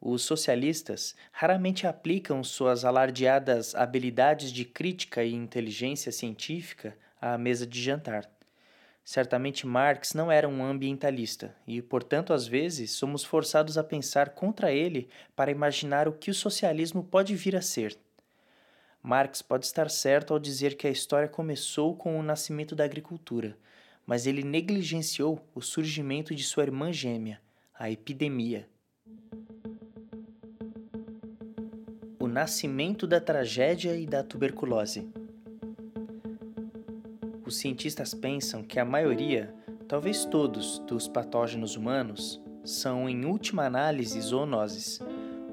Os 0.00 0.22
socialistas 0.22 1.14
raramente 1.32 1.86
aplicam 1.86 2.44
suas 2.44 2.84
alardeadas 2.84 3.74
habilidades 3.74 4.52
de 4.52 4.64
crítica 4.64 5.24
e 5.24 5.32
inteligência 5.32 6.12
científica 6.12 6.96
à 7.20 7.38
mesa 7.38 7.66
de 7.66 7.82
jantar. 7.82 8.30
Certamente 9.02 9.66
Marx 9.66 10.14
não 10.14 10.30
era 10.30 10.48
um 10.48 10.64
ambientalista 10.64 11.54
e, 11.66 11.80
portanto, 11.80 12.32
às 12.32 12.46
vezes 12.46 12.90
somos 12.90 13.24
forçados 13.24 13.78
a 13.78 13.84
pensar 13.84 14.30
contra 14.30 14.72
ele 14.72 15.08
para 15.34 15.50
imaginar 15.50 16.08
o 16.08 16.12
que 16.12 16.30
o 16.30 16.34
socialismo 16.34 17.04
pode 17.04 17.34
vir 17.34 17.54
a 17.54 17.62
ser. 17.62 17.96
Marx 19.06 19.40
pode 19.40 19.64
estar 19.64 19.88
certo 19.88 20.32
ao 20.32 20.40
dizer 20.40 20.76
que 20.76 20.84
a 20.84 20.90
história 20.90 21.28
começou 21.28 21.94
com 21.94 22.18
o 22.18 22.24
nascimento 22.24 22.74
da 22.74 22.82
agricultura, 22.82 23.56
mas 24.04 24.26
ele 24.26 24.42
negligenciou 24.42 25.40
o 25.54 25.60
surgimento 25.60 26.34
de 26.34 26.42
sua 26.42 26.64
irmã 26.64 26.92
gêmea, 26.92 27.40
a 27.72 27.88
epidemia. 27.88 28.68
O 32.18 32.26
nascimento 32.26 33.06
da 33.06 33.20
tragédia 33.20 33.94
e 33.94 34.08
da 34.08 34.24
tuberculose. 34.24 35.08
Os 37.46 37.58
cientistas 37.58 38.12
pensam 38.12 38.64
que 38.64 38.80
a 38.80 38.84
maioria, 38.84 39.54
talvez 39.86 40.24
todos, 40.24 40.80
dos 40.80 41.06
patógenos 41.06 41.76
humanos 41.76 42.42
são, 42.64 43.08
em 43.08 43.24
última 43.24 43.66
análise, 43.66 44.20
zoonoses, 44.20 44.98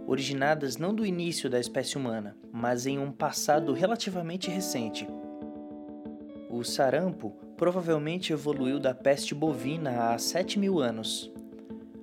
originadas 0.07 0.77
não 0.77 0.93
do 0.93 1.05
início 1.05 1.49
da 1.49 1.59
espécie 1.59 1.97
humana, 1.97 2.35
mas 2.51 2.85
em 2.85 2.99
um 2.99 3.11
passado 3.11 3.73
relativamente 3.73 4.49
recente. 4.49 5.07
O 6.49 6.63
sarampo 6.63 7.31
provavelmente 7.57 8.33
evoluiu 8.33 8.79
da 8.79 8.93
peste 8.93 9.33
bovina 9.33 10.09
há 10.11 10.17
7 10.17 10.59
mil 10.59 10.79
anos. 10.79 11.31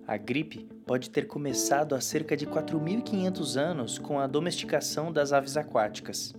A 0.07 0.17
gripe 0.17 0.69
pode 0.85 1.09
ter 1.09 1.27
começado 1.27 1.95
há 1.95 2.01
cerca 2.01 2.37
de 2.37 2.47
4.500 2.47 3.57
anos 3.57 3.99
com 3.99 4.19
a 4.19 4.27
domesticação 4.27 5.13
das 5.13 5.33
aves 5.33 5.57
aquáticas. 5.57 6.35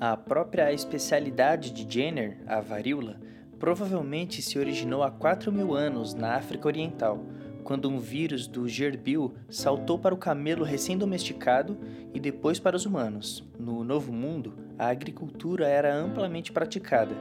A 0.00 0.16
própria 0.16 0.72
especialidade 0.72 1.70
de 1.70 1.86
Jenner, 1.88 2.38
a 2.46 2.60
varíola, 2.60 3.20
provavelmente 3.60 4.42
se 4.42 4.58
originou 4.58 5.04
há 5.04 5.10
4 5.12 5.52
mil 5.52 5.72
anos 5.72 6.14
na 6.14 6.34
África 6.34 6.66
Oriental, 6.66 7.24
quando 7.62 7.88
um 7.88 7.98
vírus 7.98 8.46
do 8.46 8.68
gerbil 8.68 9.34
saltou 9.48 9.98
para 9.98 10.14
o 10.14 10.18
camelo 10.18 10.64
recém-domesticado 10.64 11.76
e 12.12 12.20
depois 12.20 12.58
para 12.58 12.76
os 12.76 12.86
humanos. 12.86 13.44
No 13.58 13.84
Novo 13.84 14.12
Mundo, 14.12 14.54
a 14.78 14.88
agricultura 14.88 15.66
era 15.66 15.94
amplamente 15.94 16.52
praticada, 16.52 17.14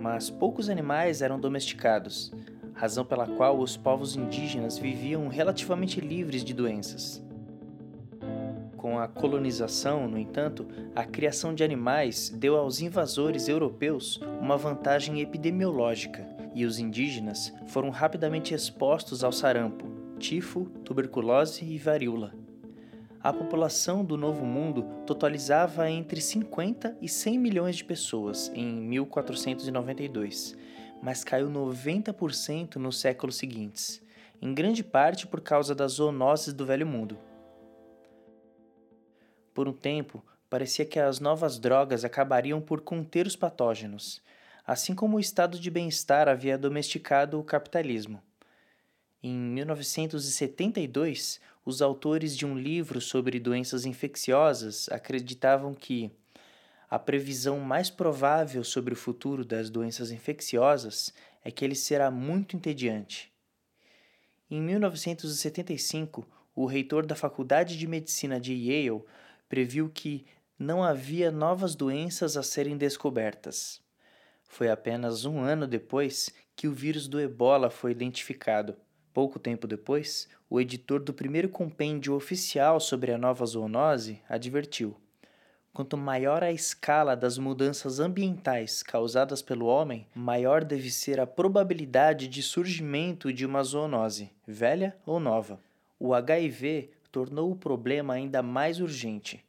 mas 0.00 0.30
poucos 0.30 0.68
animais 0.68 1.22
eram 1.22 1.40
domesticados, 1.40 2.32
razão 2.74 3.04
pela 3.04 3.26
qual 3.26 3.58
os 3.58 3.76
povos 3.76 4.14
indígenas 4.14 4.78
viviam 4.78 5.28
relativamente 5.28 6.00
livres 6.00 6.44
de 6.44 6.54
doenças. 6.54 7.22
Com 8.76 8.96
a 8.98 9.08
colonização, 9.08 10.06
no 10.06 10.16
entanto, 10.16 10.64
a 10.94 11.04
criação 11.04 11.52
de 11.52 11.64
animais 11.64 12.30
deu 12.30 12.56
aos 12.56 12.80
invasores 12.80 13.48
europeus 13.48 14.20
uma 14.40 14.56
vantagem 14.56 15.20
epidemiológica 15.20 16.37
e 16.58 16.64
os 16.64 16.80
indígenas 16.80 17.54
foram 17.68 17.88
rapidamente 17.88 18.52
expostos 18.52 19.22
ao 19.22 19.30
sarampo, 19.30 19.86
tifo, 20.18 20.64
tuberculose 20.84 21.64
e 21.64 21.78
varíola. 21.78 22.34
A 23.20 23.32
população 23.32 24.04
do 24.04 24.16
Novo 24.16 24.44
Mundo 24.44 24.82
totalizava 25.06 25.88
entre 25.88 26.20
50 26.20 26.98
e 27.00 27.08
100 27.08 27.38
milhões 27.38 27.76
de 27.76 27.84
pessoas 27.84 28.50
em 28.56 28.66
1492, 28.66 30.56
mas 31.00 31.22
caiu 31.22 31.48
90% 31.48 32.74
nos 32.74 32.98
séculos 32.98 33.36
seguintes, 33.36 34.02
em 34.42 34.52
grande 34.52 34.82
parte 34.82 35.28
por 35.28 35.40
causa 35.40 35.76
das 35.76 35.92
zoonoses 35.92 36.52
do 36.52 36.66
Velho 36.66 36.88
Mundo. 36.88 37.16
Por 39.54 39.68
um 39.68 39.72
tempo, 39.72 40.24
parecia 40.50 40.84
que 40.84 40.98
as 40.98 41.20
novas 41.20 41.56
drogas 41.56 42.04
acabariam 42.04 42.60
por 42.60 42.80
conter 42.80 43.28
os 43.28 43.36
patógenos, 43.36 44.20
assim 44.68 44.94
como 44.94 45.16
o 45.16 45.20
estado 45.20 45.58
de 45.58 45.68
bem-estar 45.70 46.28
havia 46.28 46.58
domesticado 46.58 47.40
o 47.40 47.42
capitalismo. 47.42 48.22
Em 49.22 49.34
1972, 49.34 51.40
os 51.64 51.80
autores 51.80 52.36
de 52.36 52.44
um 52.44 52.54
livro 52.54 53.00
sobre 53.00 53.40
doenças 53.40 53.86
infecciosas 53.86 54.86
acreditavam 54.90 55.72
que 55.72 56.10
a 56.90 56.98
previsão 56.98 57.58
mais 57.60 57.88
provável 57.88 58.62
sobre 58.62 58.92
o 58.92 58.96
futuro 58.96 59.42
das 59.42 59.70
doenças 59.70 60.10
infecciosas 60.10 61.14
é 61.42 61.50
que 61.50 61.64
ele 61.64 61.74
será 61.74 62.10
muito 62.10 62.54
entediante. 62.54 63.32
Em 64.50 64.60
1975, 64.60 66.28
o 66.54 66.66
reitor 66.66 67.06
da 67.06 67.16
Faculdade 67.16 67.78
de 67.78 67.86
Medicina 67.86 68.38
de 68.38 68.52
Yale 68.52 69.02
previu 69.48 69.88
que 69.88 70.26
não 70.58 70.84
havia 70.84 71.30
novas 71.30 71.74
doenças 71.74 72.36
a 72.36 72.42
serem 72.42 72.76
descobertas. 72.76 73.80
Foi 74.48 74.70
apenas 74.70 75.24
um 75.24 75.40
ano 75.40 75.66
depois 75.66 76.30
que 76.56 76.66
o 76.66 76.72
vírus 76.72 77.06
do 77.06 77.20
ebola 77.20 77.70
foi 77.70 77.92
identificado. 77.92 78.74
Pouco 79.12 79.38
tempo 79.38 79.66
depois, 79.66 80.28
o 80.50 80.60
editor 80.60 81.00
do 81.00 81.12
primeiro 81.12 81.48
compêndio 81.48 82.14
oficial 82.14 82.80
sobre 82.80 83.12
a 83.12 83.18
nova 83.18 83.44
zoonose 83.44 84.20
advertiu: 84.28 84.96
quanto 85.72 85.96
maior 85.96 86.42
a 86.42 86.50
escala 86.50 87.14
das 87.14 87.38
mudanças 87.38 88.00
ambientais 88.00 88.82
causadas 88.82 89.42
pelo 89.42 89.66
homem, 89.66 90.06
maior 90.14 90.64
deve 90.64 90.90
ser 90.90 91.20
a 91.20 91.26
probabilidade 91.26 92.26
de 92.26 92.42
surgimento 92.42 93.32
de 93.32 93.46
uma 93.46 93.62
zoonose, 93.62 94.32
velha 94.46 94.96
ou 95.06 95.20
nova. 95.20 95.60
O 96.00 96.14
HIV 96.14 96.90
tornou 97.12 97.50
o 97.52 97.56
problema 97.56 98.14
ainda 98.14 98.42
mais 98.42 98.80
urgente. 98.80 99.44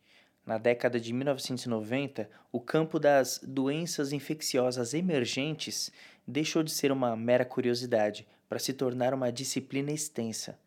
Na 0.49 0.57
década 0.57 0.99
de 0.99 1.13
1990, 1.13 2.27
o 2.51 2.59
campo 2.59 2.97
das 2.97 3.39
doenças 3.43 4.11
infecciosas 4.11 4.95
emergentes 4.95 5.91
deixou 6.25 6.63
de 6.63 6.71
ser 6.71 6.91
uma 6.91 7.15
mera 7.15 7.45
curiosidade 7.45 8.27
para 8.49 8.57
se 8.57 8.73
tornar 8.73 9.13
uma 9.13 9.31
disciplina 9.31 9.91
extensa. 9.91 10.57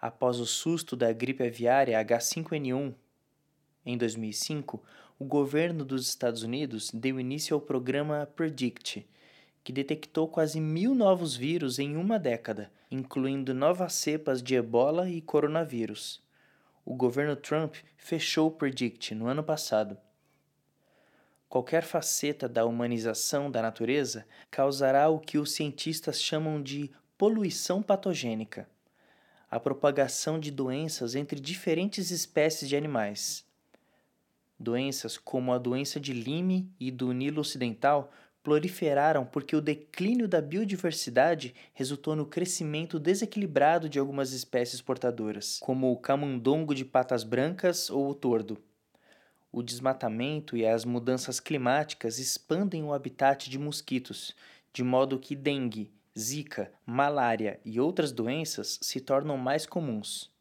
Após 0.00 0.40
o 0.40 0.46
susto 0.46 0.96
da 0.96 1.12
gripe 1.12 1.42
aviária 1.42 2.02
H5N1 2.02 2.94
em 3.84 3.98
2005, 3.98 4.82
o 5.18 5.26
governo 5.26 5.84
dos 5.84 6.08
Estados 6.08 6.42
Unidos 6.42 6.90
deu 6.90 7.20
início 7.20 7.54
ao 7.54 7.60
programa 7.60 8.26
PREDICT, 8.34 9.06
que 9.62 9.72
detectou 9.74 10.26
quase 10.26 10.58
mil 10.58 10.94
novos 10.94 11.36
vírus 11.36 11.78
em 11.78 11.98
uma 11.98 12.18
década, 12.18 12.72
incluindo 12.90 13.52
novas 13.52 13.92
cepas 13.92 14.42
de 14.42 14.54
ebola 14.54 15.06
e 15.06 15.20
coronavírus 15.20 16.26
o 16.88 16.94
governo 16.94 17.36
Trump 17.36 17.74
fechou 17.98 18.48
o 18.48 18.50
Predict 18.50 19.14
no 19.14 19.26
ano 19.26 19.44
passado. 19.44 19.98
Qualquer 21.46 21.82
faceta 21.82 22.48
da 22.48 22.64
humanização 22.64 23.50
da 23.50 23.60
natureza 23.60 24.26
causará 24.50 25.06
o 25.10 25.20
que 25.20 25.36
os 25.36 25.52
cientistas 25.52 26.18
chamam 26.18 26.62
de 26.62 26.90
poluição 27.18 27.82
patogênica 27.82 28.66
a 29.50 29.60
propagação 29.60 30.38
de 30.38 30.50
doenças 30.50 31.14
entre 31.14 31.40
diferentes 31.40 32.10
espécies 32.10 32.68
de 32.68 32.76
animais. 32.76 33.46
Doenças 34.58 35.16
como 35.16 35.52
a 35.52 35.58
doença 35.58 35.98
de 36.00 36.12
Lyme 36.12 36.70
e 36.78 36.90
do 36.90 37.12
Nilo 37.12 37.40
Ocidental 37.40 38.10
proliferaram 38.48 39.26
porque 39.26 39.54
o 39.54 39.60
declínio 39.60 40.26
da 40.26 40.40
biodiversidade 40.40 41.54
resultou 41.74 42.16
no 42.16 42.24
crescimento 42.24 42.98
desequilibrado 42.98 43.90
de 43.90 43.98
algumas 43.98 44.32
espécies 44.32 44.80
portadoras, 44.80 45.58
como 45.60 45.92
o 45.92 45.98
camundongo 45.98 46.74
de 46.74 46.82
patas 46.82 47.24
brancas 47.24 47.90
ou 47.90 48.08
o 48.08 48.14
tordo. 48.14 48.56
O 49.52 49.62
desmatamento 49.62 50.56
e 50.56 50.64
as 50.64 50.86
mudanças 50.86 51.38
climáticas 51.38 52.18
expandem 52.18 52.82
o 52.82 52.94
habitat 52.94 53.50
de 53.50 53.58
mosquitos, 53.58 54.34
de 54.72 54.82
modo 54.82 55.18
que 55.18 55.36
dengue, 55.36 55.92
zika, 56.18 56.72
malária 56.86 57.60
e 57.66 57.78
outras 57.78 58.12
doenças 58.12 58.78
se 58.80 58.98
tornam 58.98 59.36
mais 59.36 59.66
comuns. 59.66 60.32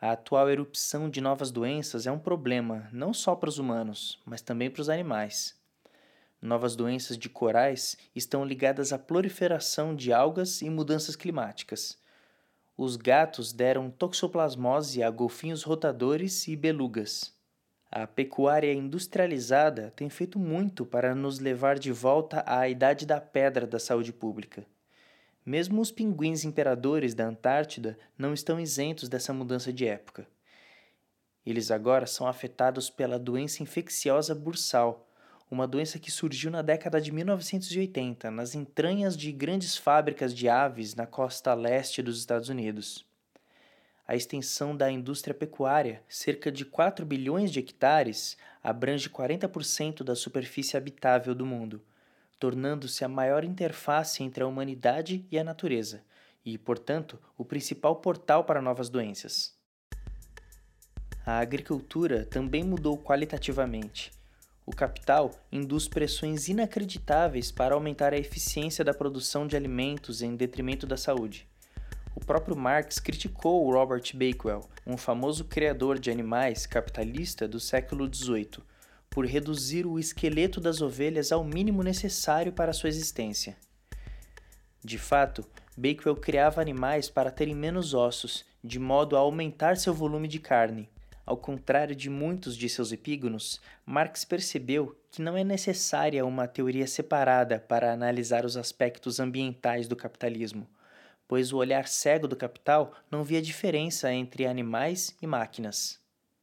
A 0.00 0.10
atual 0.10 0.50
erupção 0.50 1.08
de 1.08 1.20
novas 1.20 1.52
doenças 1.52 2.08
é 2.08 2.10
um 2.10 2.18
problema 2.18 2.88
não 2.90 3.14
só 3.14 3.36
para 3.36 3.48
os 3.48 3.58
humanos, 3.58 4.18
mas 4.24 4.42
também 4.42 4.68
para 4.68 4.82
os 4.82 4.88
animais. 4.88 5.59
Novas 6.40 6.74
doenças 6.74 7.18
de 7.18 7.28
corais 7.28 7.96
estão 8.14 8.44
ligadas 8.44 8.92
à 8.92 8.98
proliferação 8.98 9.94
de 9.94 10.10
algas 10.10 10.62
e 10.62 10.70
mudanças 10.70 11.14
climáticas. 11.14 11.98
Os 12.76 12.96
gatos 12.96 13.52
deram 13.52 13.90
toxoplasmose 13.90 15.02
a 15.02 15.10
golfinhos 15.10 15.62
rotadores 15.62 16.48
e 16.48 16.56
belugas. 16.56 17.38
A 17.90 18.06
pecuária 18.06 18.72
industrializada 18.72 19.92
tem 19.94 20.08
feito 20.08 20.38
muito 20.38 20.86
para 20.86 21.14
nos 21.14 21.40
levar 21.40 21.78
de 21.78 21.92
volta 21.92 22.42
à 22.46 22.66
idade 22.68 23.04
da 23.04 23.20
pedra 23.20 23.66
da 23.66 23.78
saúde 23.78 24.12
pública. 24.12 24.64
Mesmo 25.44 25.82
os 25.82 25.90
pinguins 25.90 26.44
imperadores 26.44 27.12
da 27.12 27.26
Antártida 27.26 27.98
não 28.16 28.32
estão 28.32 28.58
isentos 28.58 29.10
dessa 29.10 29.34
mudança 29.34 29.70
de 29.72 29.86
época. 29.86 30.26
Eles 31.44 31.70
agora 31.70 32.06
são 32.06 32.26
afetados 32.26 32.88
pela 32.88 33.18
doença 33.18 33.62
infecciosa 33.62 34.34
bursal, 34.34 35.09
uma 35.50 35.66
doença 35.66 35.98
que 35.98 36.12
surgiu 36.12 36.48
na 36.48 36.62
década 36.62 37.00
de 37.00 37.10
1980 37.10 38.30
nas 38.30 38.54
entranhas 38.54 39.16
de 39.16 39.32
grandes 39.32 39.76
fábricas 39.76 40.32
de 40.32 40.48
aves 40.48 40.94
na 40.94 41.06
costa 41.06 41.52
leste 41.54 42.00
dos 42.00 42.18
Estados 42.18 42.48
Unidos. 42.48 43.04
A 44.06 44.14
extensão 44.14 44.76
da 44.76 44.90
indústria 44.90 45.34
pecuária, 45.34 46.02
cerca 46.08 46.52
de 46.52 46.64
4 46.64 47.04
bilhões 47.04 47.50
de 47.50 47.58
hectares, 47.58 48.36
abrange 48.62 49.10
40% 49.10 50.04
da 50.04 50.14
superfície 50.14 50.76
habitável 50.76 51.34
do 51.34 51.44
mundo, 51.44 51.82
tornando-se 52.38 53.04
a 53.04 53.08
maior 53.08 53.44
interface 53.44 54.22
entre 54.22 54.44
a 54.44 54.46
humanidade 54.46 55.26
e 55.30 55.38
a 55.38 55.44
natureza, 55.44 56.04
e, 56.44 56.56
portanto, 56.56 57.18
o 57.36 57.44
principal 57.44 57.96
portal 57.96 58.44
para 58.44 58.62
novas 58.62 58.88
doenças. 58.88 59.56
A 61.26 61.38
agricultura 61.38 62.24
também 62.24 62.64
mudou 62.64 62.96
qualitativamente 62.96 64.10
o 64.66 64.72
capital 64.72 65.30
induz 65.50 65.88
pressões 65.88 66.48
inacreditáveis 66.48 67.50
para 67.50 67.74
aumentar 67.74 68.12
a 68.12 68.18
eficiência 68.18 68.84
da 68.84 68.94
produção 68.94 69.46
de 69.46 69.56
alimentos 69.56 70.22
em 70.22 70.36
detrimento 70.36 70.86
da 70.86 70.96
saúde. 70.96 71.48
O 72.14 72.20
próprio 72.20 72.56
Marx 72.56 72.98
criticou 72.98 73.70
Robert 73.72 74.04
Bakewell, 74.14 74.68
um 74.86 74.96
famoso 74.96 75.44
criador 75.44 75.98
de 75.98 76.10
animais 76.10 76.66
capitalista 76.66 77.48
do 77.48 77.58
século 77.58 78.12
XVIII, 78.12 78.62
por 79.08 79.26
reduzir 79.26 79.86
o 79.86 79.98
esqueleto 79.98 80.60
das 80.60 80.80
ovelhas 80.80 81.32
ao 81.32 81.42
mínimo 81.42 81.82
necessário 81.82 82.52
para 82.52 82.72
sua 82.72 82.88
existência. 82.88 83.56
De 84.82 84.98
fato, 84.98 85.44
Bakewell 85.76 86.16
criava 86.16 86.60
animais 86.60 87.08
para 87.10 87.30
terem 87.30 87.54
menos 87.54 87.94
ossos, 87.94 88.44
de 88.62 88.78
modo 88.78 89.16
a 89.16 89.20
aumentar 89.20 89.76
seu 89.76 89.92
volume 89.94 90.28
de 90.28 90.38
carne. 90.38 90.88
Ao 91.30 91.36
contrário 91.36 91.94
de 91.94 92.10
muitos 92.10 92.56
de 92.56 92.68
seus 92.68 92.90
epígonos, 92.90 93.60
Marx 93.86 94.24
percebeu 94.24 94.98
que 95.12 95.22
não 95.22 95.36
é 95.36 95.44
necessária 95.44 96.26
uma 96.26 96.48
teoria 96.48 96.88
separada 96.88 97.60
para 97.60 97.92
analisar 97.92 98.44
os 98.44 98.56
aspectos 98.56 99.20
ambientais 99.20 99.86
do 99.86 99.94
capitalismo, 99.94 100.66
pois 101.28 101.52
o 101.52 101.58
olhar 101.58 101.86
cego 101.86 102.26
do 102.26 102.34
capital 102.34 102.92
não 103.08 103.22
via 103.22 103.40
diferença 103.40 104.12
entre 104.12 104.44
animais 104.44 105.16
e 105.22 105.26
máquinas. 105.28 106.00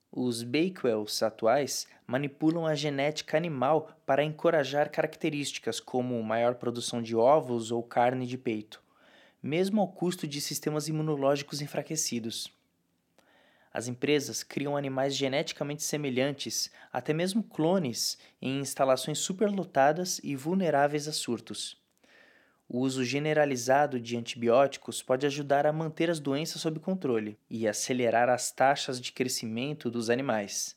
Os 0.09 0.41
Bakewells 0.41 1.21
atuais 1.21 1.85
manipulam 2.07 2.65
a 2.65 2.73
genética 2.73 3.35
animal 3.35 3.91
para 4.05 4.23
encorajar 4.23 4.89
características 4.89 5.81
como 5.81 6.23
maior 6.23 6.55
produção 6.55 7.01
de 7.01 7.13
ovos 7.13 7.73
ou 7.73 7.83
carne 7.83 8.25
de 8.25 8.37
peito, 8.37 8.81
mesmo 9.43 9.81
ao 9.81 9.89
custo 9.89 10.25
de 10.25 10.39
sistemas 10.39 10.87
imunológicos 10.87 11.61
enfraquecidos. 11.61 12.55
As 13.77 13.87
empresas 13.87 14.41
criam 14.41 14.75
animais 14.75 15.15
geneticamente 15.15 15.83
semelhantes, 15.83 16.71
até 16.91 17.13
mesmo 17.13 17.43
clones, 17.43 18.17
em 18.41 18.59
instalações 18.59 19.19
superlotadas 19.19 20.19
e 20.23 20.35
vulneráveis 20.35 21.07
a 21.07 21.13
surtos. 21.13 21.79
O 22.67 22.79
uso 22.79 23.05
generalizado 23.05 23.99
de 23.99 24.17
antibióticos 24.17 25.03
pode 25.03 25.27
ajudar 25.27 25.67
a 25.67 25.71
manter 25.71 26.09
as 26.09 26.19
doenças 26.19 26.59
sob 26.59 26.79
controle 26.79 27.37
e 27.47 27.67
acelerar 27.67 28.29
as 28.29 28.51
taxas 28.51 28.99
de 28.99 29.11
crescimento 29.11 29.91
dos 29.91 30.09
animais, 30.09 30.75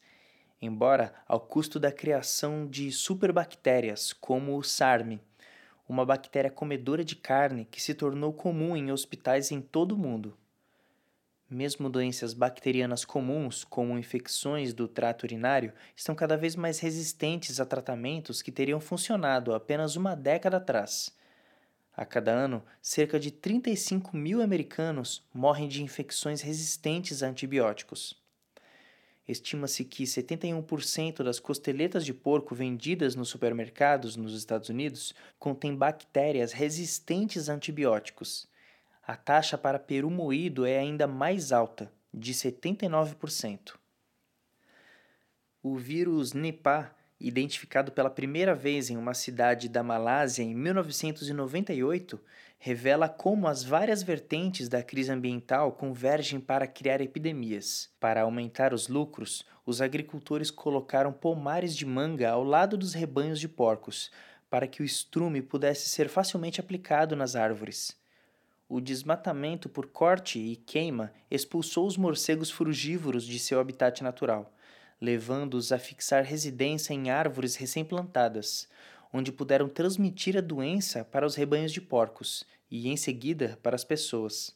embora 0.61 1.15
ao 1.27 1.41
custo 1.41 1.81
da 1.81 1.91
criação 1.91 2.67
de 2.67 2.93
superbactérias, 2.93 4.13
como 4.13 4.59
o 4.59 4.63
SARM, 4.63 5.19
uma 5.89 6.05
bactéria 6.05 6.51
comedora 6.51 7.03
de 7.03 7.17
carne 7.17 7.65
que 7.65 7.81
se 7.81 7.95
tornou 7.95 8.31
comum 8.31 8.77
em 8.77 8.93
hospitais 8.93 9.51
em 9.51 9.63
todo 9.63 9.93
o 9.93 9.99
mundo. 9.99 10.37
Mesmo 11.51 11.91
doenças 11.91 12.33
bacterianas 12.33 13.05
comuns, 13.05 13.65
como 13.65 13.99
infecções 13.99 14.73
do 14.73 14.87
trato 14.87 15.25
urinário, 15.25 15.73
estão 15.97 16.15
cada 16.15 16.37
vez 16.37 16.55
mais 16.55 16.79
resistentes 16.79 17.59
a 17.59 17.67
tratamentos 17.67 18.41
que 18.41 18.53
teriam 18.53 18.81
funcionado 18.81 19.53
apenas 19.53 19.97
uma 19.97 20.15
década 20.15 20.59
atrás 20.59 21.13
a 22.01 22.05
cada 22.07 22.33
ano, 22.33 22.65
cerca 22.81 23.21
de 23.21 23.31
35 23.31 24.17
mil 24.17 24.41
americanos 24.41 25.23
morrem 25.35 25.69
de 25.69 25.83
infecções 25.83 26.41
resistentes 26.41 27.23
a 27.23 27.29
antibióticos. 27.29 28.19
Estima-se 29.29 29.85
que 29.85 30.05
71% 30.05 31.23
das 31.23 31.39
costeletas 31.39 32.05
de 32.05 32.15
porco 32.15 32.55
vendidas 32.55 33.15
nos 33.15 33.29
supermercados 33.29 34.17
nos 34.17 34.35
Estados 34.35 34.71
Unidos 34.71 35.15
contêm 35.39 35.77
bactérias 35.77 36.53
resistentes 36.53 37.51
a 37.51 37.53
antibióticos. 37.53 38.49
A 39.11 39.17
taxa 39.17 39.59
para 39.59 39.77
peru 39.77 40.09
moído 40.09 40.65
é 40.65 40.79
ainda 40.79 41.05
mais 41.05 41.51
alta, 41.51 41.93
de 42.15 42.33
79%. 42.33 43.75
O 45.61 45.77
vírus 45.77 46.33
Nipah 46.33 46.95
identificado 47.19 47.91
pela 47.91 48.09
primeira 48.09 48.55
vez 48.55 48.89
em 48.89 48.97
uma 48.97 49.13
cidade 49.13 49.69
da 49.69 49.83
Malásia 49.83 50.45
em 50.45 50.55
1998, 50.55 52.21
revela 52.57 53.09
como 53.09 53.49
as 53.49 53.65
várias 53.65 54.01
vertentes 54.01 54.69
da 54.69 54.81
crise 54.81 55.11
ambiental 55.11 55.73
convergem 55.73 56.39
para 56.39 56.69
criar 56.69 57.01
epidemias. 57.01 57.91
Para 57.99 58.23
aumentar 58.23 58.73
os 58.73 58.87
lucros, 58.87 59.45
os 59.67 59.83
agricultores 59.83 60.53
colocaram 60.53 61.13
pomares 61.13 61.75
de 61.77 61.85
manga 61.85 62.31
ao 62.31 62.45
lado 62.45 62.77
dos 62.79 62.95
rebanhos 62.95 63.41
de 63.41 63.49
porcos, 63.49 64.09
para 64.49 64.69
que 64.69 64.83
o 64.83 64.85
estrume 64.85 65.43
pudesse 65.43 65.89
ser 65.89 66.09
facilmente 66.09 66.61
aplicado 66.61 67.17
nas 67.17 67.35
árvores. 67.35 67.99
O 68.71 68.81
desmatamento 68.81 69.69
por 69.69 69.89
corte 69.89 70.39
e 70.39 70.57
queima 70.57 71.13
expulsou 71.31 71.87
os 71.87 71.99
morcegos 71.99 72.51
frugívoros 72.51 73.27
de 73.27 73.39
seu 73.39 73.61
habitat 73.61 74.03
natural 74.03 74.51
levando-os 75.01 75.73
a 75.73 75.79
fixar 75.79 76.23
residência 76.23 76.93
em 76.93 77.11
árvores 77.11 77.57
recém-plantadas, 77.57 78.69
onde 79.13 79.33
puderam 79.33 79.69
transmitir 79.69 80.37
a 80.37 80.41
doença 80.41 81.05
para 81.05 81.27
os 81.27 81.35
rebanhos 81.35 81.73
de 81.73 81.81
porcos 81.81 82.45
e, 82.71 82.89
em 82.89 82.97
seguida, 82.97 83.59
para 83.63 83.75
as 83.75 83.83
pessoas. 83.83 84.55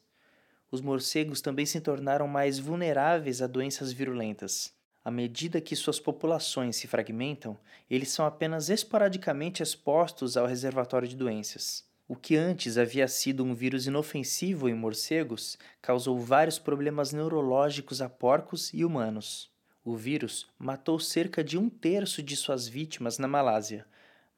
Os 0.71 0.81
morcegos 0.81 1.41
também 1.41 1.65
se 1.65 1.81
tornaram 1.81 2.29
mais 2.29 2.59
vulneráveis 2.59 3.41
a 3.41 3.47
doenças 3.47 3.93
virulentas. 3.93 4.73
À 5.05 5.11
medida 5.11 5.61
que 5.61 5.77
suas 5.77 6.01
populações 6.01 6.77
se 6.77 6.87
fragmentam, 6.87 7.59
eles 7.91 8.09
são 8.11 8.25
apenas 8.25 8.69
esporadicamente 8.69 9.63
expostos 9.63 10.37
ao 10.37 10.47
reservatório 10.47 11.07
de 11.07 11.17
doenças. 11.17 11.85
O 12.07 12.15
que 12.15 12.37
antes 12.37 12.77
havia 12.77 13.09
sido 13.09 13.43
um 13.43 13.55
vírus 13.55 13.87
inofensivo 13.87 14.69
em 14.69 14.75
morcegos 14.75 15.57
causou 15.81 16.19
vários 16.19 16.59
problemas 16.59 17.13
neurológicos 17.13 18.03
a 18.03 18.11
porcos 18.11 18.71
e 18.75 18.85
humanos. 18.85 19.51
O 19.83 19.97
vírus 19.97 20.47
matou 20.59 20.99
cerca 20.99 21.43
de 21.43 21.57
um 21.57 21.71
terço 21.71 22.23
de 22.23 22.37
suas 22.37 22.69
vítimas 22.69 23.17
na 23.17 23.27
Malásia, 23.27 23.87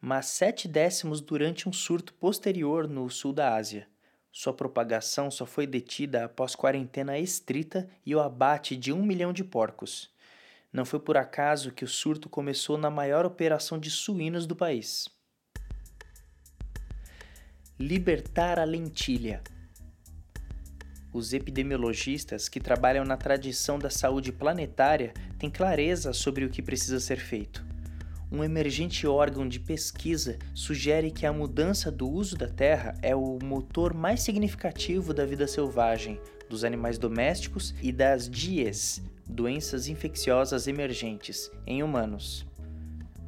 mas 0.00 0.26
sete 0.26 0.68
décimos 0.68 1.20
durante 1.20 1.68
um 1.68 1.72
surto 1.72 2.14
posterior 2.14 2.86
no 2.86 3.10
sul 3.10 3.32
da 3.32 3.56
Ásia. 3.56 3.88
Sua 4.30 4.52
propagação 4.52 5.28
só 5.28 5.44
foi 5.44 5.66
detida 5.66 6.24
após 6.24 6.54
quarentena 6.54 7.18
estrita 7.18 7.88
e 8.04 8.14
o 8.14 8.20
abate 8.20 8.76
de 8.76 8.92
um 8.92 9.02
milhão 9.02 9.32
de 9.32 9.42
porcos. 9.42 10.08
Não 10.72 10.84
foi 10.84 11.00
por 11.00 11.16
acaso 11.16 11.72
que 11.72 11.84
o 11.84 11.88
surto 11.88 12.28
começou 12.28 12.78
na 12.78 12.90
maior 12.90 13.26
operação 13.26 13.76
de 13.76 13.90
suínos 13.90 14.46
do 14.46 14.54
país. 14.54 15.15
Libertar 17.78 18.58
a 18.58 18.64
lentilha. 18.64 19.42
Os 21.12 21.34
epidemiologistas 21.34 22.48
que 22.48 22.58
trabalham 22.58 23.04
na 23.04 23.18
tradição 23.18 23.78
da 23.78 23.90
saúde 23.90 24.32
planetária 24.32 25.12
têm 25.38 25.50
clareza 25.50 26.14
sobre 26.14 26.46
o 26.46 26.48
que 26.48 26.62
precisa 26.62 26.98
ser 26.98 27.18
feito. 27.18 27.62
Um 28.32 28.42
emergente 28.42 29.06
órgão 29.06 29.46
de 29.46 29.60
pesquisa 29.60 30.38
sugere 30.54 31.10
que 31.10 31.26
a 31.26 31.32
mudança 31.34 31.92
do 31.92 32.08
uso 32.08 32.34
da 32.34 32.48
terra 32.48 32.94
é 33.02 33.14
o 33.14 33.38
motor 33.44 33.92
mais 33.92 34.22
significativo 34.22 35.12
da 35.12 35.26
vida 35.26 35.46
selvagem, 35.46 36.18
dos 36.48 36.64
animais 36.64 36.96
domésticos 36.96 37.74
e 37.82 37.92
das 37.92 38.26
DIES, 38.26 39.02
doenças 39.28 39.86
infecciosas 39.86 40.66
emergentes, 40.66 41.50
em 41.66 41.82
humanos. 41.82 42.46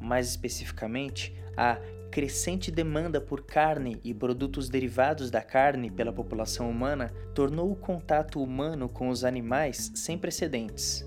Mais 0.01 0.27
especificamente, 0.27 1.35
a 1.55 1.77
crescente 2.09 2.71
demanda 2.71 3.21
por 3.21 3.43
carne 3.43 3.99
e 4.03 4.13
produtos 4.13 4.67
derivados 4.67 5.29
da 5.29 5.41
carne 5.41 5.91
pela 5.91 6.11
população 6.11 6.69
humana 6.69 7.13
tornou 7.35 7.71
o 7.71 7.75
contato 7.75 8.41
humano 8.41 8.89
com 8.89 9.09
os 9.09 9.23
animais 9.23 9.91
sem 9.95 10.17
precedentes. 10.17 11.05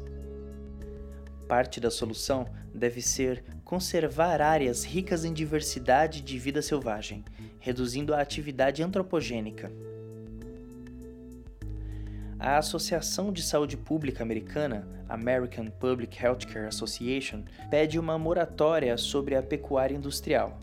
Parte 1.48 1.80
da 1.80 1.90
solução 1.90 2.46
deve 2.72 3.02
ser 3.02 3.44
conservar 3.64 4.40
áreas 4.40 4.84
ricas 4.84 5.24
em 5.24 5.32
diversidade 5.32 6.20
de 6.22 6.38
vida 6.38 6.62
selvagem, 6.62 7.24
reduzindo 7.58 8.14
a 8.14 8.20
atividade 8.20 8.82
antropogênica. 8.82 9.70
A 12.38 12.58
Associação 12.58 13.32
de 13.32 13.42
Saúde 13.42 13.76
Pública 13.76 14.22
Americana, 14.22 14.88
American 15.08 15.66
Public 15.66 16.24
Healthcare 16.24 16.66
Association, 16.66 17.44
pede 17.70 17.98
uma 17.98 18.18
moratória 18.18 18.96
sobre 18.96 19.36
a 19.36 19.42
pecuária 19.42 19.94
industrial 19.94 20.58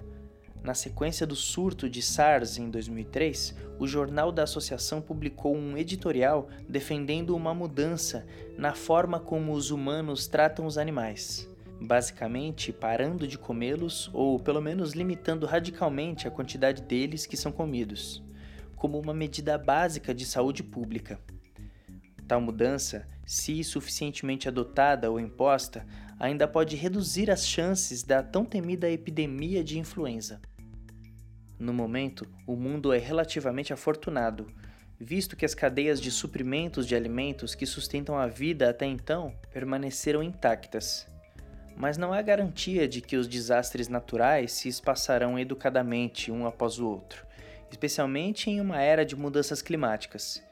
na 0.63 0.73
sequência 0.73 1.25
do 1.25 1.35
surto 1.35 1.89
de 1.89 2.01
SARS 2.01 2.57
em 2.57 2.69
2003, 2.69 3.55
o 3.79 3.87
jornal 3.87 4.31
da 4.31 4.43
associação 4.43 5.01
publicou 5.01 5.55
um 5.55 5.77
editorial 5.77 6.49
defendendo 6.67 7.35
uma 7.35 7.53
mudança 7.53 8.25
na 8.57 8.73
forma 8.73 9.19
como 9.19 9.53
os 9.53 9.71
humanos 9.71 10.27
tratam 10.27 10.65
os 10.65 10.77
animais, 10.77 11.49
basicamente 11.79 12.73
parando 12.73 13.25
de 13.25 13.37
comê-los 13.37 14.09
ou 14.13 14.37
pelo 14.37 14.61
menos 14.61 14.91
limitando 14.91 15.45
radicalmente 15.45 16.27
a 16.27 16.31
quantidade 16.31 16.81
deles 16.81 17.25
que 17.25 17.37
são 17.37 17.53
comidos, 17.53 18.21
como 18.75 18.99
uma 18.99 19.13
medida 19.13 19.57
básica 19.57 20.13
de 20.13 20.25
saúde 20.25 20.61
pública. 20.61 21.19
Tal 22.29 22.39
mudança, 22.39 23.07
se 23.25 23.63
suficientemente 23.63 24.47
adotada 24.47 25.09
ou 25.09 25.19
imposta, 25.19 25.83
ainda 26.19 26.47
pode 26.47 26.75
reduzir 26.75 27.31
as 27.31 27.43
chances 27.47 28.03
da 28.03 28.21
tão 28.21 28.45
temida 28.45 28.87
epidemia 28.87 29.63
de 29.63 29.79
influenza. 29.79 30.39
No 31.57 31.73
momento, 31.73 32.27
o 32.45 32.55
mundo 32.55 32.93
é 32.93 32.99
relativamente 32.99 33.73
afortunado, 33.73 34.45
visto 34.99 35.35
que 35.35 35.43
as 35.43 35.55
cadeias 35.55 35.99
de 35.99 36.11
suprimentos 36.11 36.85
de 36.85 36.95
alimentos 36.95 37.55
que 37.55 37.65
sustentam 37.65 38.15
a 38.15 38.27
vida 38.27 38.69
até 38.69 38.85
então 38.85 39.33
permaneceram 39.51 40.21
intactas. 40.21 41.07
Mas 41.75 41.97
não 41.97 42.13
há 42.13 42.21
garantia 42.21 42.87
de 42.87 43.01
que 43.01 43.17
os 43.17 43.27
desastres 43.27 43.87
naturais 43.87 44.51
se 44.51 44.69
espaçarão 44.69 45.39
educadamente 45.39 46.31
um 46.31 46.45
após 46.45 46.77
o 46.77 46.87
outro, 46.87 47.25
especialmente 47.71 48.51
em 48.51 48.61
uma 48.61 48.79
era 48.79 49.03
de 49.03 49.15
mudanças 49.15 49.63
climáticas. 49.63 50.47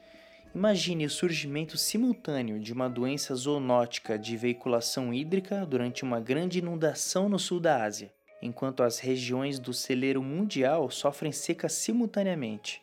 Imagine 0.54 1.04
o 1.04 1.10
surgimento 1.10 1.76
simultâneo 1.76 2.58
de 2.58 2.72
uma 2.72 2.88
doença 2.88 3.34
zoonótica 3.34 4.18
de 4.18 4.34
veiculação 4.34 5.12
hídrica 5.12 5.66
durante 5.66 6.02
uma 6.02 6.20
grande 6.20 6.58
inundação 6.58 7.28
no 7.28 7.38
sul 7.38 7.60
da 7.60 7.84
Ásia, 7.84 8.10
enquanto 8.40 8.82
as 8.82 8.98
regiões 8.98 9.58
do 9.58 9.74
celeiro 9.74 10.22
mundial 10.22 10.90
sofrem 10.90 11.32
seca 11.32 11.68
simultaneamente. 11.68 12.82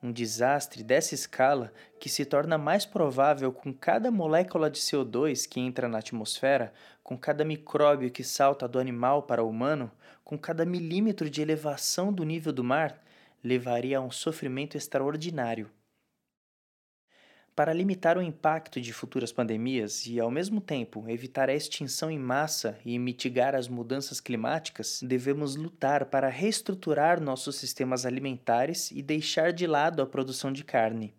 Um 0.00 0.12
desastre 0.12 0.84
dessa 0.84 1.14
escala 1.14 1.72
que 1.98 2.08
se 2.08 2.24
torna 2.24 2.56
mais 2.56 2.86
provável 2.86 3.52
com 3.52 3.72
cada 3.72 4.10
molécula 4.10 4.70
de 4.70 4.78
CO2 4.78 5.48
que 5.48 5.58
entra 5.58 5.88
na 5.88 5.98
atmosfera, 5.98 6.72
com 7.02 7.18
cada 7.18 7.44
micróbio 7.44 8.10
que 8.10 8.22
salta 8.22 8.68
do 8.68 8.78
animal 8.78 9.24
para 9.24 9.42
o 9.42 9.48
humano, 9.48 9.90
com 10.24 10.38
cada 10.38 10.64
milímetro 10.64 11.28
de 11.28 11.42
elevação 11.42 12.12
do 12.12 12.22
nível 12.22 12.52
do 12.52 12.62
mar, 12.62 13.02
levaria 13.42 13.98
a 13.98 14.00
um 14.00 14.12
sofrimento 14.12 14.76
extraordinário. 14.76 15.70
Para 17.56 17.72
limitar 17.72 18.18
o 18.18 18.22
impacto 18.22 18.80
de 18.80 18.92
futuras 18.92 19.30
pandemias 19.30 20.06
e, 20.06 20.18
ao 20.18 20.28
mesmo 20.28 20.60
tempo, 20.60 21.08
evitar 21.08 21.48
a 21.48 21.54
extinção 21.54 22.10
em 22.10 22.18
massa 22.18 22.76
e 22.84 22.98
mitigar 22.98 23.54
as 23.54 23.68
mudanças 23.68 24.20
climáticas, 24.20 25.00
devemos 25.00 25.54
lutar 25.54 26.06
para 26.06 26.28
reestruturar 26.28 27.20
nossos 27.20 27.54
sistemas 27.54 28.04
alimentares 28.04 28.90
e 28.90 29.00
deixar 29.00 29.52
de 29.52 29.68
lado 29.68 30.02
a 30.02 30.06
produção 30.06 30.52
de 30.52 30.64
carne. 30.64 31.14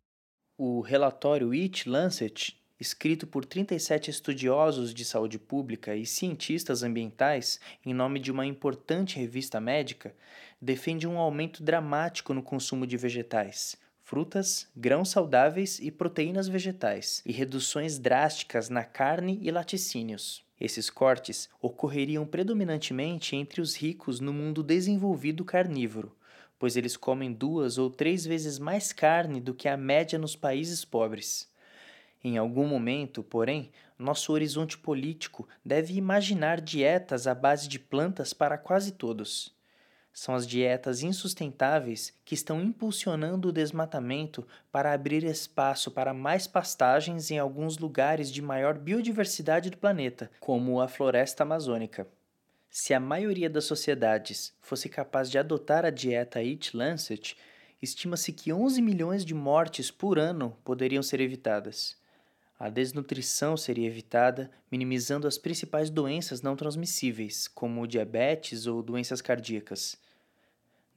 O 0.58 0.82
relatório 0.82 1.54
Eat 1.54 1.88
Lancet 1.88 2.62
escrito 2.80 3.26
por 3.26 3.46
37 3.46 4.10
estudiosos 4.10 4.94
de 4.94 5.06
saúde 5.06 5.40
pública 5.40 5.96
e 5.96 6.06
cientistas 6.06 6.84
ambientais 6.84 7.60
em 7.86 7.94
nome 7.94 8.20
de 8.20 8.32
uma 8.32 8.46
importante 8.46 9.18
revista 9.18 9.60
médica, 9.60 10.14
defende 10.62 11.08
um 11.08 11.18
aumento 11.18 11.64
dramático 11.64 12.34
no 12.34 12.44
consumo 12.44 12.86
de 12.86 12.98
vegetais, 12.98 13.78
frutas, 14.06 14.68
grãos 14.76 15.10
saudáveis 15.10 15.80
e 15.80 15.90
proteínas 15.90 16.48
vegetais, 16.48 17.24
e 17.26 17.32
reduções 17.32 17.98
drásticas 17.98 18.70
na 18.70 18.84
carne 18.84 19.40
e 19.42 19.50
laticínios. 19.50 20.46
Esses 20.62 20.92
cortes 20.92 21.50
ocorreriam 21.60 22.24
predominantemente 22.24 23.36
entre 23.36 23.62
os 23.62 23.76
ricos 23.76 24.20
no 24.20 24.32
mundo 24.32 24.62
desenvolvido 24.62 25.44
carnívoro, 25.44 26.16
pois 26.60 26.78
eles 26.78 26.96
comem 26.96 27.34
duas 27.34 27.80
ou 27.80 27.90
três 27.90 28.24
vezes 28.24 28.60
mais 28.60 28.94
carne 28.94 29.42
do 29.42 29.56
que 29.56 29.68
a 29.68 29.76
média 29.76 30.20
nos 30.20 30.36
países 30.36 30.86
pobres. 30.86 31.52
Em 32.24 32.38
algum 32.38 32.68
momento, 32.68 33.24
porém, 33.24 33.72
nosso 33.98 34.32
horizonte 34.32 34.78
político 34.78 35.48
deve 35.66 35.96
imaginar 35.96 36.62
dietas 36.62 37.26
à 37.26 37.34
base 37.34 37.68
de 37.68 37.80
plantas 37.80 38.34
para 38.34 38.56
quase 38.56 38.92
todos. 38.92 39.55
São 40.18 40.34
as 40.34 40.48
dietas 40.48 41.04
insustentáveis 41.04 42.14
que 42.24 42.34
estão 42.34 42.62
impulsionando 42.62 43.50
o 43.50 43.52
desmatamento 43.52 44.48
para 44.72 44.94
abrir 44.94 45.26
espaço 45.26 45.92
para 45.92 46.14
mais 46.14 46.48
pastagens 46.48 47.32
em 47.32 47.38
alguns 47.38 47.78
lugares 47.78 48.32
de 48.32 48.42
maior 48.42 48.80
biodiversidade 48.80 49.70
do 49.70 49.78
planeta, 49.78 50.32
como 50.40 50.80
a 50.80 50.88
floresta 50.88 51.44
amazônica. 51.44 52.08
Se 52.70 52.94
a 52.94 53.00
maioria 53.00 53.50
das 53.50 53.66
sociedades 53.66 54.54
fosse 54.62 54.88
capaz 54.88 55.30
de 55.30 55.38
adotar 55.38 55.84
a 55.84 55.90
dieta 55.90 56.42
Eat 56.42 56.76
Lancet, 56.78 57.36
estima-se 57.82 58.32
que 58.32 58.54
11 58.54 58.82
milhões 58.82 59.26
de 59.26 59.34
mortes 59.34 59.92
por 59.92 60.18
ano 60.18 60.58
poderiam 60.64 61.04
ser 61.04 61.20
evitadas. 61.20 61.98
A 62.58 62.70
desnutrição 62.70 63.58
seria 63.58 63.86
evitada, 63.86 64.50
minimizando 64.72 65.28
as 65.28 65.38
principais 65.38 65.90
doenças 65.90 66.42
não 66.42 66.56
transmissíveis, 66.56 67.50
como 67.50 67.86
diabetes 67.86 68.66
ou 68.66 68.82
doenças 68.82 69.22
cardíacas. 69.22 70.05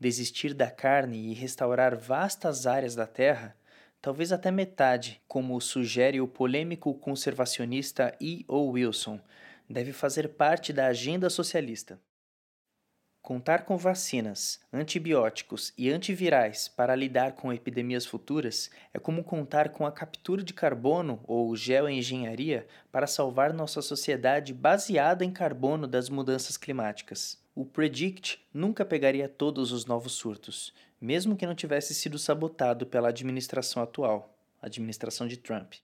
Desistir 0.01 0.55
da 0.55 0.71
carne 0.71 1.31
e 1.31 1.35
restaurar 1.35 1.97
vastas 1.97 2.67
áreas 2.67 2.95
da 2.95 3.07
terra, 3.07 3.57
talvez 4.01 4.33
até 4.33 4.51
metade, 4.51 5.21
como 5.27 5.61
sugere 5.61 6.21
o 6.21 6.29
polêmico 6.29 6.95
conservacionista 6.95 8.17
E. 8.21 8.45
O. 8.47 8.71
Wilson, 8.71 9.21
deve 9.69 9.93
fazer 9.93 10.29
parte 10.29 10.73
da 10.73 10.87
agenda 10.87 11.29
socialista. 11.29 12.01
Contar 13.21 13.65
com 13.65 13.77
vacinas, 13.77 14.61
antibióticos 14.73 15.75
e 15.77 15.91
antivirais 15.91 16.67
para 16.69 16.95
lidar 16.95 17.33
com 17.33 17.53
epidemias 17.53 18.07
futuras 18.07 18.71
é 18.95 18.99
como 18.99 19.23
contar 19.23 19.69
com 19.71 19.85
a 19.85 19.93
captura 19.93 20.43
de 20.43 20.55
carbono 20.55 21.21
ou 21.25 21.55
geoengenharia 21.55 22.67
para 22.91 23.07
salvar 23.07 23.53
nossa 23.53 23.83
sociedade 23.83 24.55
baseada 24.55 25.25
em 25.25 25.31
carbono 25.31 25.87
das 25.87 26.09
mudanças 26.09 26.57
climáticas. 26.57 27.39
O 27.59 27.65
Predict 27.65 28.39
nunca 28.55 28.85
pegaria 28.85 29.29
todos 29.29 29.73
os 29.73 29.85
novos 29.85 30.13
surtos, 30.13 30.73
mesmo 31.01 31.35
que 31.35 31.45
não 31.45 31.57
tivesse 31.57 31.93
sido 31.93 32.17
sabotado 32.17 32.87
pela 32.87 33.09
administração 33.09 33.83
atual, 33.83 34.33
a 34.63 34.67
administração 34.67 35.27
de 35.27 35.37
Trump. 35.37 35.75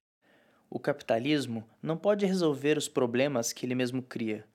O 0.70 0.78
capitalismo 0.78 1.68
não 1.82 1.96
pode 1.96 2.24
resolver 2.26 2.78
os 2.78 2.86
problemas 2.86 3.52
que 3.52 3.66
ele 3.66 3.74
mesmo 3.74 4.00
cria 4.00 4.46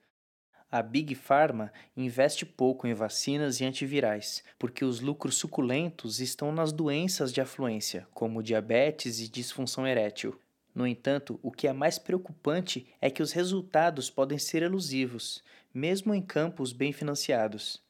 a 0.72 0.82
Big 0.82 1.16
Pharma 1.16 1.72
investe 1.96 2.46
pouco 2.46 2.86
em 2.86 2.94
vacinas 2.94 3.60
e 3.60 3.64
antivirais, 3.64 4.44
porque 4.56 4.84
os 4.84 5.00
lucros 5.00 5.34
suculentos 5.36 6.20
estão 6.20 6.52
nas 6.52 6.70
doenças 6.70 7.32
de 7.32 7.40
afluência, 7.40 8.06
como 8.14 8.42
diabetes 8.42 9.18
e 9.18 9.28
disfunção 9.28 9.84
erétil. 9.84 10.38
No 10.72 10.86
entanto, 10.86 11.40
o 11.42 11.50
que 11.50 11.66
é 11.66 11.72
mais 11.72 11.98
preocupante 11.98 12.86
é 13.00 13.10
que 13.10 13.22
os 13.22 13.32
resultados 13.32 14.08
podem 14.08 14.38
ser 14.38 14.62
elusivos, 14.62 15.42
mesmo 15.72 16.14
em 16.14 16.22
campos 16.22 16.72
bem 16.72 16.92
financiados. 16.92 17.82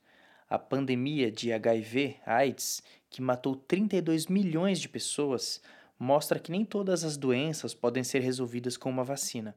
A 0.49 0.59
pandemia 0.59 1.31
de 1.31 1.53
HIV/AIDS, 1.53 2.83
que 3.09 3.23
matou 3.23 3.57
32 3.57 4.27
milhões 4.27 4.81
de 4.81 4.89
pessoas, 4.89 5.61
mostra 5.99 6.39
que 6.39 6.51
nem 6.51 6.65
todas 6.65 7.05
as 7.05 7.17
doenças 7.17 7.75
podem 7.75 8.03
ser 8.03 8.21
resolvidas 8.21 8.77
com 8.77 8.89
uma 8.89 9.05
vacina. 9.05 9.55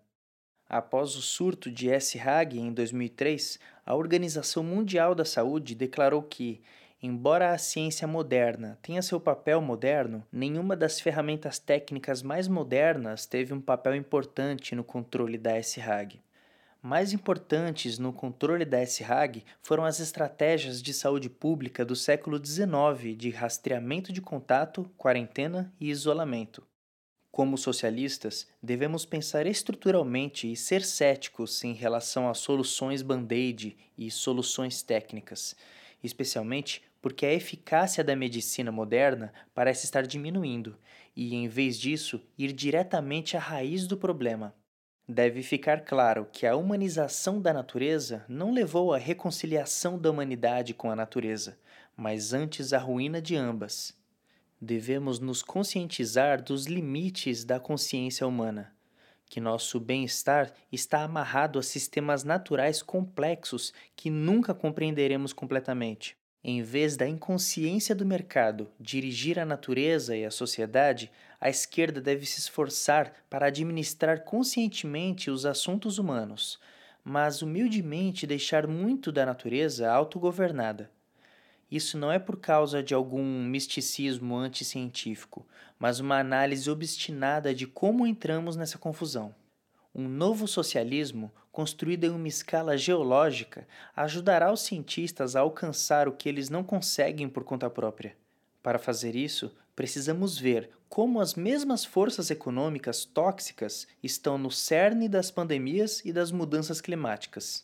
Após 0.67 1.15
o 1.15 1.21
surto 1.21 1.69
de 1.69 1.89
S-Hag 1.89 2.57
em 2.57 2.73
2003, 2.73 3.59
a 3.85 3.95
Organização 3.95 4.63
Mundial 4.63 5.13
da 5.13 5.23
Saúde 5.23 5.75
declarou 5.75 6.23
que, 6.23 6.61
embora 7.01 7.51
a 7.51 7.57
ciência 7.57 8.07
moderna 8.07 8.79
tenha 8.81 9.01
seu 9.01 9.19
papel 9.19 9.61
moderno, 9.61 10.25
nenhuma 10.31 10.75
das 10.75 10.99
ferramentas 10.99 11.59
técnicas 11.59 12.23
mais 12.23 12.47
modernas 12.47 13.25
teve 13.25 13.53
um 13.53 13.61
papel 13.61 13.95
importante 13.95 14.73
no 14.73 14.83
controle 14.83 15.37
da 15.37 15.57
S-Hag. 15.57 16.19
Mais 16.85 17.13
importantes 17.13 17.97
no 17.97 18.11
controle 18.11 18.65
da 18.65 18.77
S-Hag 18.81 19.45
foram 19.61 19.85
as 19.85 20.01
estratégias 20.01 20.81
de 20.81 20.93
saúde 20.93 21.29
pública 21.29 21.85
do 21.85 21.95
século 21.95 22.45
XIX 22.45 23.15
de 23.15 23.29
rastreamento 23.29 24.11
de 24.11 24.19
contato, 24.19 24.91
quarentena 24.97 25.73
e 25.79 25.89
isolamento. 25.89 26.61
Como 27.31 27.57
socialistas, 27.57 28.49
devemos 28.61 29.05
pensar 29.05 29.47
estruturalmente 29.47 30.51
e 30.51 30.57
ser 30.57 30.83
céticos 30.83 31.63
em 31.63 31.71
relação 31.71 32.27
a 32.27 32.33
soluções 32.33 33.01
band-aid 33.01 33.77
e 33.97 34.11
soluções 34.11 34.83
técnicas, 34.83 35.55
especialmente 36.03 36.83
porque 37.01 37.25
a 37.25 37.33
eficácia 37.33 38.03
da 38.03 38.13
medicina 38.13 38.73
moderna 38.73 39.31
parece 39.55 39.85
estar 39.85 40.05
diminuindo 40.05 40.77
e, 41.15 41.33
em 41.33 41.47
vez 41.47 41.79
disso, 41.79 42.21
ir 42.37 42.51
diretamente 42.51 43.37
à 43.37 43.39
raiz 43.39 43.87
do 43.87 43.95
problema. 43.95 44.53
Deve 45.07 45.43
ficar 45.43 45.83
claro 45.83 46.27
que 46.31 46.47
a 46.47 46.55
humanização 46.55 47.41
da 47.41 47.51
natureza 47.51 48.23
não 48.27 48.53
levou 48.53 48.93
à 48.93 48.97
reconciliação 48.97 49.99
da 49.99 50.09
humanidade 50.09 50.73
com 50.73 50.89
a 50.89 50.95
natureza, 50.95 51.59
mas 51.95 52.31
antes 52.33 52.71
à 52.71 52.77
ruína 52.77 53.21
de 53.21 53.35
ambas 53.35 53.93
devemos 54.63 55.19
nos 55.19 55.43
conscientizar 55.43 56.41
dos 56.41 56.67
limites 56.67 57.43
da 57.43 57.59
consciência 57.59 58.25
humana, 58.25 58.73
que 59.29 59.41
nosso 59.41 59.77
bem-estar 59.77 60.53
está 60.71 61.03
amarrado 61.03 61.59
a 61.59 61.63
sistemas 61.63 62.23
naturais 62.23 62.81
complexos 62.81 63.73
que 63.97 64.09
nunca 64.09 64.53
compreenderemos 64.53 65.33
completamente. 65.33 66.15
Em 66.45 66.61
vez 66.61 66.97
da 66.97 67.07
inconsciência 67.07 67.95
do 67.95 68.05
mercado 68.05 68.69
dirigir 68.77 69.39
a 69.39 69.45
natureza 69.45 70.13
e 70.13 70.25
a 70.25 70.31
sociedade, 70.31 71.09
a 71.39 71.49
esquerda 71.49 72.01
deve 72.01 72.25
se 72.25 72.37
esforçar 72.39 73.13
para 73.29 73.47
administrar 73.47 74.25
conscientemente 74.25 75.31
os 75.31 75.45
assuntos 75.45 75.97
humanos, 75.97 76.59
mas 77.01 77.41
humildemente 77.41 78.27
deixar 78.27 78.67
muito 78.67 79.09
da 79.09 79.25
natureza 79.25 79.89
autogovernada. 79.89 80.91
Isso 81.71 81.97
não 81.97 82.11
é 82.11 82.19
por 82.19 82.37
causa 82.37 82.83
de 82.83 82.93
algum 82.93 83.45
misticismo 83.45 84.35
anticientífico, 84.35 85.47
mas 85.79 86.01
uma 86.01 86.19
análise 86.19 86.69
obstinada 86.69 87.55
de 87.55 87.65
como 87.65 88.05
entramos 88.05 88.57
nessa 88.57 88.77
confusão. 88.77 89.33
Um 89.95 90.07
novo 90.07 90.47
socialismo, 90.47 91.31
construído 91.51 92.05
em 92.05 92.09
uma 92.09 92.27
escala 92.27 92.75
geológica, 92.75 93.67
ajudará 93.95 94.51
os 94.51 94.61
cientistas 94.61 95.35
a 95.35 95.41
alcançar 95.41 96.07
o 96.07 96.13
que 96.13 96.27
eles 96.27 96.49
não 96.49 96.63
conseguem 96.63 97.29
por 97.29 97.43
conta 97.43 97.69
própria. 97.69 98.17
Para 98.63 98.79
fazer 98.79 99.15
isso, 99.15 99.55
precisamos 99.75 100.35
ver 100.35 100.71
como 100.89 101.19
as 101.19 101.35
mesmas 101.35 101.85
forças 101.85 102.31
econômicas 102.31 103.05
tóxicas 103.05 103.87
estão 104.01 104.35
no 104.35 104.49
cerne 104.49 105.07
das 105.07 105.29
pandemias 105.29 106.01
e 106.03 106.11
das 106.11 106.31
mudanças 106.31 106.81
climáticas. 106.81 107.63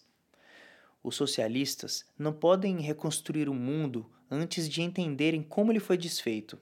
Os 1.01 1.15
socialistas 1.15 2.05
não 2.17 2.31
podem 2.31 2.79
reconstruir 2.79 3.49
o 3.49 3.55
mundo 3.55 4.05
antes 4.29 4.69
de 4.69 4.83
entenderem 4.83 5.41
como 5.41 5.71
ele 5.71 5.79
foi 5.79 5.97
desfeito. 5.97 6.59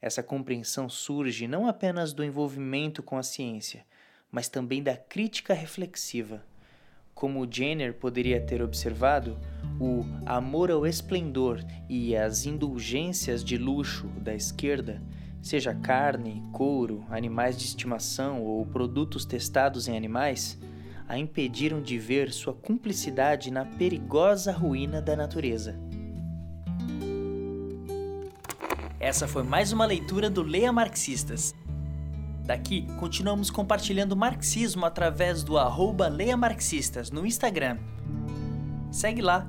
Essa 0.00 0.24
compreensão 0.24 0.88
surge 0.88 1.46
não 1.46 1.68
apenas 1.68 2.12
do 2.12 2.24
envolvimento 2.24 3.00
com 3.00 3.16
a 3.16 3.22
ciência, 3.22 3.86
mas 4.32 4.48
também 4.48 4.82
da 4.82 4.96
crítica 4.96 5.52
reflexiva. 5.52 6.42
Como 7.14 7.46
Jenner 7.48 7.94
poderia 7.94 8.40
ter 8.40 8.62
observado, 8.62 9.38
o 9.78 10.04
amor 10.24 10.70
ao 10.70 10.86
esplendor 10.86 11.62
e 11.88 12.16
as 12.16 12.46
indulgências 12.46 13.44
de 13.44 13.58
luxo 13.58 14.08
da 14.18 14.34
esquerda, 14.34 15.02
seja 15.42 15.74
carne, 15.74 16.42
couro, 16.50 17.04
animais 17.10 17.58
de 17.58 17.66
estimação 17.66 18.42
ou 18.42 18.64
produtos 18.64 19.26
testados 19.26 19.86
em 19.86 19.96
animais, 19.96 20.58
a 21.06 21.18
impediram 21.18 21.82
de 21.82 21.98
ver 21.98 22.32
sua 22.32 22.54
cumplicidade 22.54 23.50
na 23.50 23.66
perigosa 23.66 24.50
ruína 24.50 25.02
da 25.02 25.14
natureza. 25.14 25.78
Essa 28.98 29.28
foi 29.28 29.42
mais 29.42 29.72
uma 29.72 29.84
leitura 29.84 30.30
do 30.30 30.42
Leia 30.42 30.72
Marxistas. 30.72 31.54
Daqui, 32.44 32.88
continuamos 32.98 33.50
compartilhando 33.50 34.16
marxismo 34.16 34.84
através 34.84 35.44
do 35.44 35.56
arroba 35.56 36.08
Leia 36.08 36.36
Marxistas 36.36 37.08
no 37.10 37.24
Instagram. 37.24 37.78
Segue 38.90 39.22
lá! 39.22 39.48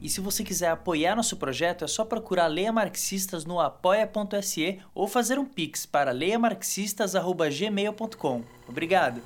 E 0.00 0.08
se 0.08 0.20
você 0.20 0.44
quiser 0.44 0.70
apoiar 0.70 1.16
nosso 1.16 1.36
projeto, 1.36 1.84
é 1.84 1.88
só 1.88 2.04
procurar 2.04 2.46
Leia 2.46 2.72
Marxistas 2.72 3.44
no 3.44 3.58
apoia.se 3.58 4.78
ou 4.94 5.08
fazer 5.08 5.40
um 5.40 5.44
pix 5.44 5.84
para 5.84 6.12
leiamarxistas.gmail.com. 6.12 8.44
Obrigado! 8.68 9.20